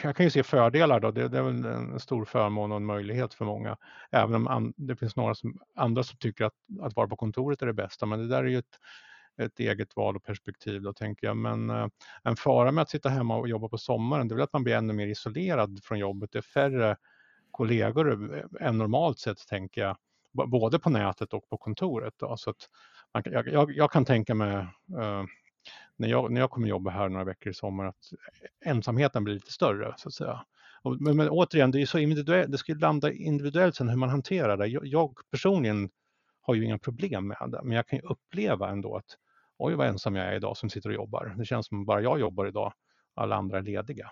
jag 0.04 0.16
kan 0.16 0.26
ju 0.26 0.30
se 0.30 0.44
fördelar 0.44 1.00
då, 1.00 1.12
det, 1.12 1.28
det 1.28 1.38
är 1.38 1.42
väl 1.42 1.66
en 1.66 2.00
stor 2.00 2.26
förmån 2.26 2.72
och 2.72 2.78
en 2.78 2.86
möjlighet 2.86 3.34
för 3.34 3.46
många. 3.46 3.78
Även 4.12 4.36
om 4.36 4.48
an, 4.48 4.74
det 4.78 4.96
finns 4.96 5.16
några 5.16 5.36
som, 5.36 5.60
andra 5.76 6.04
som 6.04 6.18
tycker 6.18 6.46
att, 6.46 6.54
att 6.82 6.96
vara 6.96 7.08
på 7.08 7.16
kontoret 7.16 7.62
är 7.62 7.66
det 7.66 7.74
bästa, 7.74 8.06
men 8.06 8.20
det 8.20 8.28
där 8.28 8.44
är 8.44 8.48
ju 8.48 8.58
ett, 8.58 8.80
ett 9.42 9.60
eget 9.60 9.96
val 9.96 10.16
och 10.16 10.24
perspektiv 10.24 10.82
då 10.82 10.94
tänker 10.94 11.28
jag. 11.28 11.38
Men 11.38 11.70
eh, 11.70 11.88
en 12.24 12.36
fara 12.36 12.72
med 12.72 12.82
att 12.82 12.90
sitta 12.90 13.10
hemma 13.10 13.38
och 13.38 13.50
jobba 13.50 13.70
på 13.70 13.78
sommaren, 13.78 14.28
det 14.28 14.34
är 14.34 14.36
väl 14.36 14.44
att 14.44 14.54
man 14.54 14.64
blir 14.64 14.76
ännu 14.76 14.94
mer 14.94 15.08
isolerad 15.08 15.80
från 15.84 16.00
jobbet. 16.00 16.32
Det 16.32 16.38
är 16.38 16.42
färre 16.42 16.96
kollegor 17.52 18.36
eh, 18.38 18.68
än 18.68 18.78
normalt 18.78 19.20
sett 19.20 19.48
tänker 19.48 19.82
jag 19.82 19.98
både 20.34 20.80
på 20.80 20.90
nätet 20.90 21.34
och 21.34 21.50
på 21.50 21.58
kontoret. 21.58 22.14
Då. 22.18 22.38
Så 22.38 22.50
att 22.50 22.70
man, 23.14 23.24
jag, 23.26 23.72
jag, 23.76 23.92
kan 23.92 24.06
tänka 24.06 24.36
mig 24.36 24.54
eh, 25.00 25.24
när, 25.98 26.08
jag, 26.08 26.32
när 26.32 26.42
jag 26.42 26.50
kommer 26.52 26.68
jobba 26.68 26.92
här 26.92 27.10
några 27.10 27.26
veckor 27.26 27.52
i 27.52 27.54
sommar 27.54 27.86
att 27.86 28.14
ensamheten 28.66 29.24
blir 29.24 29.34
lite 29.34 29.52
större 29.52 29.94
så 29.98 30.08
att 30.08 30.14
säga. 30.14 30.46
Och, 30.84 31.02
men, 31.02 31.18
men 31.18 31.30
återigen, 31.30 31.72
det 31.72 31.82
är 31.82 31.86
så 31.86 31.98
individuellt, 31.98 32.52
det 32.52 32.58
ska 32.58 32.74
landa 32.74 33.12
individuellt 33.12 33.76
sen 33.76 33.90
hur 33.90 33.98
man 33.98 34.10
hanterar 34.10 34.58
det. 34.58 34.68
Jag, 34.68 34.86
jag 34.86 35.14
personligen 35.32 35.90
har 36.42 36.56
ju 36.56 36.66
inga 36.66 36.78
problem 36.78 37.28
med 37.28 37.38
det, 37.48 37.62
men 37.64 37.76
jag 37.76 37.88
kan 37.88 38.00
ju 38.00 38.06
uppleva 38.06 38.70
ändå 38.70 38.96
att 38.96 39.18
oj 39.58 39.76
vad 39.76 39.88
ensam 39.88 40.16
jag 40.16 40.28
är 40.28 40.36
idag 40.36 40.58
som 40.58 40.70
sitter 40.70 40.90
och 40.90 40.96
jobbar. 40.96 41.36
Det 41.38 41.46
känns 41.46 41.68
som 41.68 41.86
bara 41.86 42.02
jag 42.02 42.20
jobbar 42.20 42.46
idag, 42.46 42.74
alla 43.16 43.36
andra 43.36 43.58
är 43.58 43.62
lediga. 43.62 44.12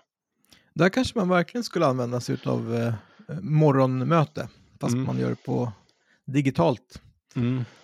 Där 0.74 0.88
kanske 0.88 1.18
man 1.18 1.28
verkligen 1.28 1.64
skulle 1.64 1.86
använda 1.86 2.20
sig 2.20 2.36
av 2.46 2.74
eh, 2.74 2.94
morgonmöte, 3.40 4.48
fast 4.80 4.94
Mm. 4.94 5.06
man 5.06 5.18
gör 5.18 5.30
det 5.30 5.44
på 5.44 5.72
digitalt. 6.26 7.02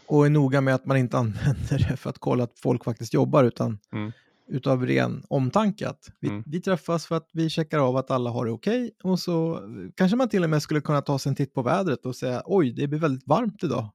Och 0.06 0.26
är 0.26 0.30
noga 0.30 0.60
med 0.60 0.74
att 0.74 0.86
man 0.86 0.96
inte 0.96 1.18
använder 1.18 1.78
det 1.90 1.96
för 1.96 2.10
att 2.10 2.18
kolla 2.18 2.44
att 2.44 2.58
folk 2.58 2.84
faktiskt 2.84 3.14
jobbar, 3.14 3.44
utan 3.44 3.78
Mm. 3.92 4.12
utav 4.48 4.86
ren 4.86 5.22
omtanke. 5.28 5.88
Att 5.88 6.10
vi, 6.20 6.28
Mm. 6.28 6.42
vi 6.46 6.60
träffas 6.60 7.06
för 7.06 7.16
att 7.16 7.28
vi 7.32 7.50
checkar 7.50 7.78
av 7.78 7.96
att 7.96 8.10
alla 8.10 8.30
har 8.30 8.44
det 8.46 8.52
okej 8.52 8.90
och 9.02 9.20
så 9.20 9.60
kanske 9.96 10.16
man 10.16 10.28
till 10.28 10.44
och 10.44 10.50
med 10.50 10.62
skulle 10.62 10.80
kunna 10.80 11.02
ta 11.02 11.18
sig 11.18 11.30
en 11.30 11.36
titt 11.36 11.54
på 11.54 11.62
vädret 11.62 12.06
och 12.06 12.16
säga 12.16 12.42
oj, 12.44 12.72
det 12.72 12.86
blir 12.86 12.98
väldigt 12.98 13.26
varmt 13.26 13.64
idag. 13.64 13.90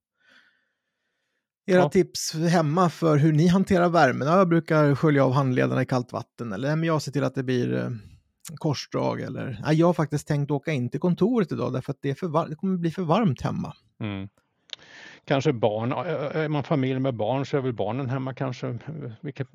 Era 1.65 1.77
Ja. 1.79 1.89
tips 1.89 2.33
hemma 2.33 2.89
för 2.89 3.17
hur 3.17 3.31
ni 3.33 3.47
hanterar 3.47 3.89
värmen? 3.89 4.27
Ja, 4.27 4.37
jag 4.37 4.49
brukar 4.49 4.95
skölja 4.95 5.25
av 5.25 5.31
handledarna 5.33 5.81
i 5.81 5.85
kallt 5.85 6.11
vatten 6.11 6.53
eller 6.53 6.67
"Nej, 6.67 6.77
men 6.77 6.87
jag 6.87 7.01
ser 7.01 7.11
till 7.11 7.23
att 7.23 7.35
det 7.35 7.43
blir 7.43 7.73
eh, 7.73 7.89
korsdrag 8.55 9.21
eller 9.21 9.59
"Nej, 9.65 9.75
jag 9.75 9.87
har 9.87 9.93
faktiskt 9.93 10.27
tänkt 10.27 10.51
åka 10.51 10.71
in 10.71 10.89
till 10.89 10.99
kontoret 10.99 11.51
idag 11.51 11.73
därför 11.73 11.91
att 11.91 12.01
det, 12.01 12.09
är 12.09 12.15
för 12.15 12.27
var- 12.27 12.47
det 12.47 12.55
kommer 12.55 12.77
bli 12.77 12.91
för 12.91 13.01
varmt 13.03 13.41
hemma. 13.41 13.73
Mm. 13.99 14.29
Kanske 15.25 15.53
barn, 15.53 15.91
är 15.91 16.47
man 16.49 16.63
familj 16.63 16.99
med 16.99 17.15
barn 17.15 17.45
så 17.45 17.57
är 17.57 17.61
väl 17.61 17.73
barnen 17.73 18.09
hemma 18.09 18.33
kanske, 18.33 18.77
vilket 19.21 19.47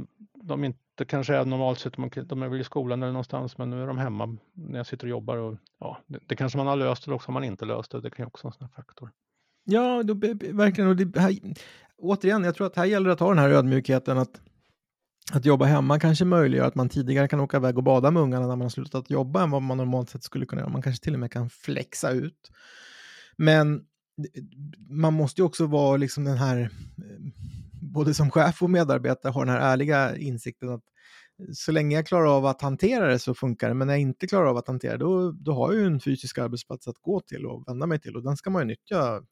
de 0.42 0.64
inte 0.64 1.05
kanske 1.07 1.35
är 1.37 1.44
normalt 1.44 1.79
sett, 1.79 1.94
de- 2.29 2.42
är 2.42 2.49
väl 2.49 2.61
i 2.61 2.64
skolan 2.64 3.03
eller 3.03 3.12
någonstans, 3.12 3.59
men 3.59 3.70
nu 3.70 3.83
är 3.83 3.87
de 3.87 3.99
hemma 3.99 4.37
när 4.53 4.77
jag 4.79 4.87
sitter 4.87 5.05
och 5.07 5.11
jobbar 5.11 5.37
och 5.37 5.57
ja, 5.81 5.99
det, 6.07 6.18
det 6.27 6.37
kanske 6.37 6.59
man 6.59 6.66
har 6.66 6.77
löst 6.77 7.07
eller 7.07 7.14
också 7.14 7.29
har 7.29 7.33
man 7.33 7.44
inte 7.44 7.64
löst 7.64 7.90
det, 7.92 8.01
det 8.01 8.11
kan 8.11 8.22
ju 8.25 8.27
också 8.27 8.46
vara 8.46 8.53
en 8.53 8.59
sån 8.59 8.64
här 8.66 8.83
faktor. 8.83 9.11
Ja, 9.64 10.03
då, 10.03 10.14
verkligen. 10.53 10.90
Och 10.90 10.96
det, 10.96 11.20
här, 11.20 11.33
återigen, 11.99 12.44
jag 12.44 12.55
tror 12.55 12.66
att 12.66 12.77
här 12.77 12.85
gäller 12.85 13.07
det 13.07 13.12
att 13.12 13.20
ha 13.20 13.29
den 13.29 13.38
här 13.38 13.51
ödmjukheten 13.51 14.18
att 14.18 14.40
att 15.33 15.45
jobba 15.45 15.65
hemma 15.65 16.01
kanske 16.01 16.25
möjliggör 16.25 16.67
att 16.67 16.75
man 16.75 16.89
tidigare 16.89 17.29
kan 17.29 17.41
åka 17.41 17.57
iväg 17.57 17.79
och 17.79 17.85
bada 17.85 18.11
med 18.11 18.23
ungarna 18.23 18.47
när 18.47 18.57
man 18.57 18.61
har 18.61 18.69
slutat 18.69 19.11
jobba 19.11 19.43
än 19.43 19.51
vad 19.51 19.62
man 19.62 19.77
normalt 19.77 20.11
sett 20.11 20.23
skulle 20.23 20.47
kunna 20.47 20.61
göra. 20.61 20.71
Man 20.71 20.83
kanske 20.83 21.05
till 21.05 21.15
och 21.15 21.21
med 21.21 21.33
kan 21.33 21.51
flexa 21.51 22.11
ut. 22.11 22.51
Men 23.37 23.85
man 24.89 25.15
måste 25.15 25.41
ju 25.41 25.45
också 25.45 25.67
vara 25.67 25.97
liksom 25.97 26.25
den 26.25 26.37
här, 26.37 26.61
eh, 26.61 26.71
både 27.73 28.15
som 28.15 28.31
chef 28.31 28.62
och 28.62 28.71
medarbetare, 28.71 29.33
ha 29.33 29.45
den 29.45 29.55
här 29.55 29.73
ärliga 29.73 30.17
insikten 30.17 30.69
att 30.69 30.83
så 31.55 31.73
länge 31.73 31.97
jag 31.97 32.07
klarar 32.07 32.37
av 32.37 32.47
att 32.47 32.62
hantera 32.62 33.09
det 33.09 33.19
så 33.19 33.35
funkar 33.35 33.69
det, 33.69 33.75
men 33.75 33.87
när 33.87 33.95
jag 33.95 34.01
inte 34.01 34.27
klarar 34.27 34.47
av 34.47 34.57
att 34.57 34.69
hantera 34.69 34.93
det, 34.93 34.99
då, 34.99 35.33
då 35.33 35.53
har 35.53 35.73
jag 35.73 35.81
ju 35.81 35.87
en 35.87 36.01
fysisk 36.01 36.39
arbetsplats 36.39 36.89
att 36.89 36.99
gå 37.03 37.21
till 37.21 37.47
och 37.47 37.69
vända 37.69 37.87
mig 37.87 38.01
till 38.01 38.17
och 38.17 38.23
den 38.23 38.37
ska 38.37 38.51
man 38.51 38.62
ju 38.62 38.67
nyttja 38.67 39.23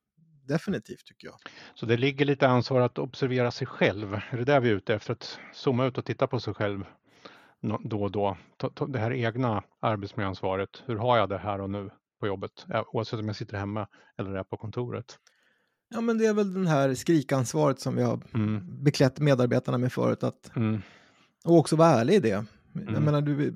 definitivt 0.47 1.07
tycker 1.07 1.27
jag. 1.27 1.37
Så 1.75 1.87
det 1.87 1.97
ligger 1.97 2.25
lite 2.25 2.49
ansvar 2.49 2.81
att 2.81 2.99
observera 2.99 3.51
sig 3.51 3.67
själv. 3.67 4.15
Är 4.31 4.37
det 4.37 4.45
där 4.45 4.61
vi 4.61 4.69
är 4.69 4.75
ute 4.75 4.95
efter? 4.95 5.13
Att 5.13 5.39
zooma 5.53 5.87
ut 5.87 5.99
och 5.99 6.05
titta 6.05 6.27
på 6.27 6.41
sig 6.41 6.55
själv 6.55 6.85
då 7.85 8.03
och 8.03 8.11
då. 8.11 8.37
Det 8.89 8.99
här 8.99 9.13
egna 9.13 9.63
arbetsmiljöansvaret. 9.81 10.83
Hur 10.87 10.97
har 10.97 11.19
jag 11.19 11.29
det 11.29 11.39
här 11.39 11.61
och 11.61 11.71
nu 11.71 11.91
på 12.21 12.27
jobbet? 12.27 12.67
Oavsett 12.93 13.21
om 13.21 13.27
jag 13.27 13.37
sitter 13.37 13.59
hemma 13.59 13.87
eller 14.19 14.31
är 14.31 14.45
på 14.45 14.57
kontoret. 14.57 15.19
Ja, 15.89 16.01
men 16.01 16.19
det 16.19 16.27
är 16.27 16.35
väl 16.35 16.55
den 16.55 16.67
här 16.67 16.95
skrikansvaret 16.95 17.81
som 17.81 17.99
har 17.99 18.21
mm. 18.35 18.85
beklätt 18.85 19.19
medarbetarna 19.19 19.79
med 19.79 19.93
förut. 19.93 20.23
Att, 20.23 20.57
mm. 20.57 20.83
Och 21.45 21.59
också 21.59 21.77
vara 21.77 21.89
ärlig 21.89 22.15
i 22.15 22.21
det. 22.21 22.45
Mm. 22.75 22.95
Jag 22.95 23.03
menar, 23.03 23.23
du, 23.23 23.55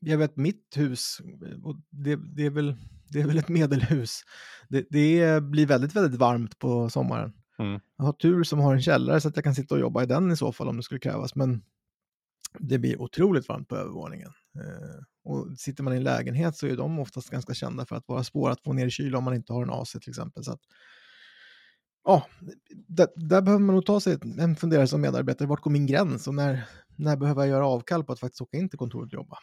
jag 0.00 0.18
vet 0.18 0.36
mitt 0.36 0.76
hus, 0.76 1.18
och 1.62 1.76
det, 1.90 2.16
det, 2.16 2.46
är 2.46 2.50
väl, 2.50 2.76
det 3.08 3.20
är 3.20 3.26
väl 3.26 3.38
ett 3.38 3.48
medelhus, 3.48 4.20
det, 4.68 4.86
det 4.90 5.42
blir 5.42 5.66
väldigt, 5.66 5.96
väldigt 5.96 6.20
varmt 6.20 6.58
på 6.58 6.90
sommaren. 6.90 7.32
Mm. 7.58 7.80
Jag 7.96 8.04
har 8.04 8.12
tur 8.12 8.44
som 8.44 8.58
har 8.58 8.74
en 8.74 8.82
källare 8.82 9.20
så 9.20 9.28
att 9.28 9.36
jag 9.36 9.44
kan 9.44 9.54
sitta 9.54 9.74
och 9.74 9.80
jobba 9.80 10.02
i 10.02 10.06
den 10.06 10.30
i 10.32 10.36
så 10.36 10.52
fall 10.52 10.68
om 10.68 10.76
det 10.76 10.82
skulle 10.82 11.00
krävas, 11.00 11.34
men 11.34 11.62
det 12.58 12.78
blir 12.78 13.00
otroligt 13.00 13.48
varmt 13.48 13.68
på 13.68 13.76
övervåningen. 13.76 14.30
Eh, 14.58 15.04
och 15.24 15.58
sitter 15.58 15.82
man 15.82 15.92
i 15.92 15.96
en 15.96 16.02
lägenhet 16.02 16.56
så 16.56 16.66
är 16.66 16.76
de 16.76 16.98
oftast 16.98 17.30
ganska 17.30 17.54
kända 17.54 17.86
för 17.86 17.96
att 17.96 18.08
vara 18.08 18.24
svåra 18.24 18.52
att 18.52 18.62
få 18.62 18.72
ner 18.72 18.86
i 18.86 18.90
kyla 18.90 19.18
om 19.18 19.24
man 19.24 19.34
inte 19.34 19.52
har 19.52 19.62
en 19.62 19.70
AC 19.70 19.92
till 19.92 20.10
exempel. 20.10 20.44
Så 20.44 20.52
att, 20.52 20.60
ja, 22.04 22.26
där, 22.88 23.08
där, 23.16 23.42
behöver 23.42 23.64
man 23.64 23.74
nog 23.74 23.86
ta 23.86 24.00
sig 24.00 24.18
en 24.38 24.56
funderare 24.56 24.86
som 24.86 25.00
medarbetare, 25.00 25.48
vart 25.48 25.60
går 25.60 25.70
min 25.70 25.86
gräns 25.86 26.28
och 26.28 26.34
när, 26.34 26.64
när 26.96 27.16
behöver 27.16 27.42
jag 27.42 27.48
göra 27.48 27.66
avkall 27.66 28.04
på 28.04 28.12
att 28.12 28.20
faktiskt 28.20 28.42
åka 28.42 28.56
in 28.56 28.68
till 28.68 28.78
kontoret 28.78 29.06
och 29.06 29.14
jobba? 29.14 29.38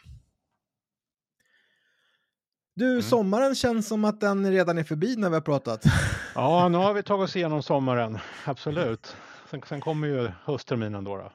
Du, 2.74 2.90
mm. 2.90 3.02
sommaren 3.02 3.54
känns 3.54 3.88
som 3.88 4.04
att 4.04 4.20
den 4.20 4.50
redan 4.50 4.78
är 4.78 4.84
förbi 4.84 5.16
när 5.16 5.28
vi 5.28 5.34
har 5.34 5.40
pratat. 5.40 5.84
Ja, 6.34 6.68
nu 6.68 6.78
har 6.78 6.94
vi 6.94 7.02
tagit 7.02 7.24
oss 7.24 7.36
igenom 7.36 7.62
sommaren, 7.62 8.18
absolut. 8.44 9.16
Sen, 9.50 9.62
sen 9.68 9.80
kommer 9.80 10.08
ju 10.08 10.30
höstterminen 10.44 11.04
då. 11.04 11.16
då. 11.16 11.32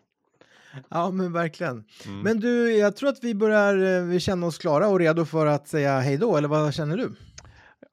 Ja, 0.90 1.12
men 1.12 1.34
verkligen. 1.34 1.86
Mm. 2.06 2.22
Men 2.22 2.40
du, 2.40 2.78
jag 2.78 2.96
tror 2.96 3.10
att 3.10 3.24
vi 3.24 3.36
börjar 3.36 4.02
vi 4.02 4.20
känna 4.20 4.48
oss 4.48 4.58
klara 4.58 4.88
och 4.88 5.00
redo 5.00 5.26
för 5.26 5.46
att 5.46 5.68
säga 5.68 6.00
hej 6.00 6.18
då, 6.18 6.38
eller 6.38 6.48
vad 6.48 6.74
känner 6.74 6.98
du? 6.98 7.16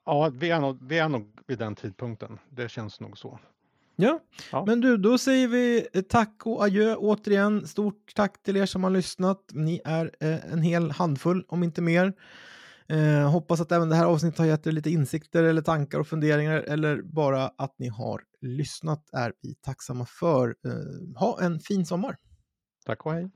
Ja, 0.06 0.30
vi 0.34 0.50
är, 0.50 0.60
nog, 0.60 0.78
vi 0.88 0.98
är 0.98 1.08
nog 1.08 1.38
vid 1.46 1.58
den 1.58 1.74
tidpunkten. 1.74 2.38
Det 2.50 2.68
känns 2.68 3.00
nog 3.00 3.18
så. 3.18 3.38
Ja. 3.96 4.20
ja, 4.52 4.64
men 4.66 4.80
du, 4.80 4.96
då 4.96 5.18
säger 5.18 5.48
vi 5.48 5.86
tack 6.08 6.42
och 6.44 6.64
adjö 6.64 6.96
återigen. 6.96 7.66
Stort 7.66 8.14
tack 8.14 8.42
till 8.42 8.56
er 8.56 8.66
som 8.66 8.84
har 8.84 8.90
lyssnat. 8.90 9.40
Ni 9.52 9.80
är 9.84 10.10
eh, 10.20 10.52
en 10.52 10.62
hel 10.62 10.90
handfull, 10.90 11.44
om 11.48 11.62
inte 11.62 11.82
mer. 11.82 12.12
Eh, 12.88 13.30
hoppas 13.30 13.60
att 13.60 13.72
även 13.72 13.88
det 13.88 13.96
här 13.96 14.06
avsnittet 14.06 14.38
har 14.38 14.46
gett 14.46 14.66
er 14.66 14.72
lite 14.72 14.90
insikter 14.90 15.42
eller 15.42 15.62
tankar 15.62 15.98
och 16.00 16.06
funderingar 16.06 16.56
eller 16.56 17.02
bara 17.02 17.50
att 17.58 17.78
ni 17.78 17.88
har 17.88 18.22
lyssnat 18.40 19.10
är 19.12 19.32
vi 19.42 19.54
tacksamma 19.54 20.06
för. 20.06 20.48
Eh, 20.48 21.18
ha 21.18 21.40
en 21.40 21.60
fin 21.60 21.86
sommar! 21.86 22.16
Tack 22.86 23.06
och 23.06 23.12
hej! 23.12 23.30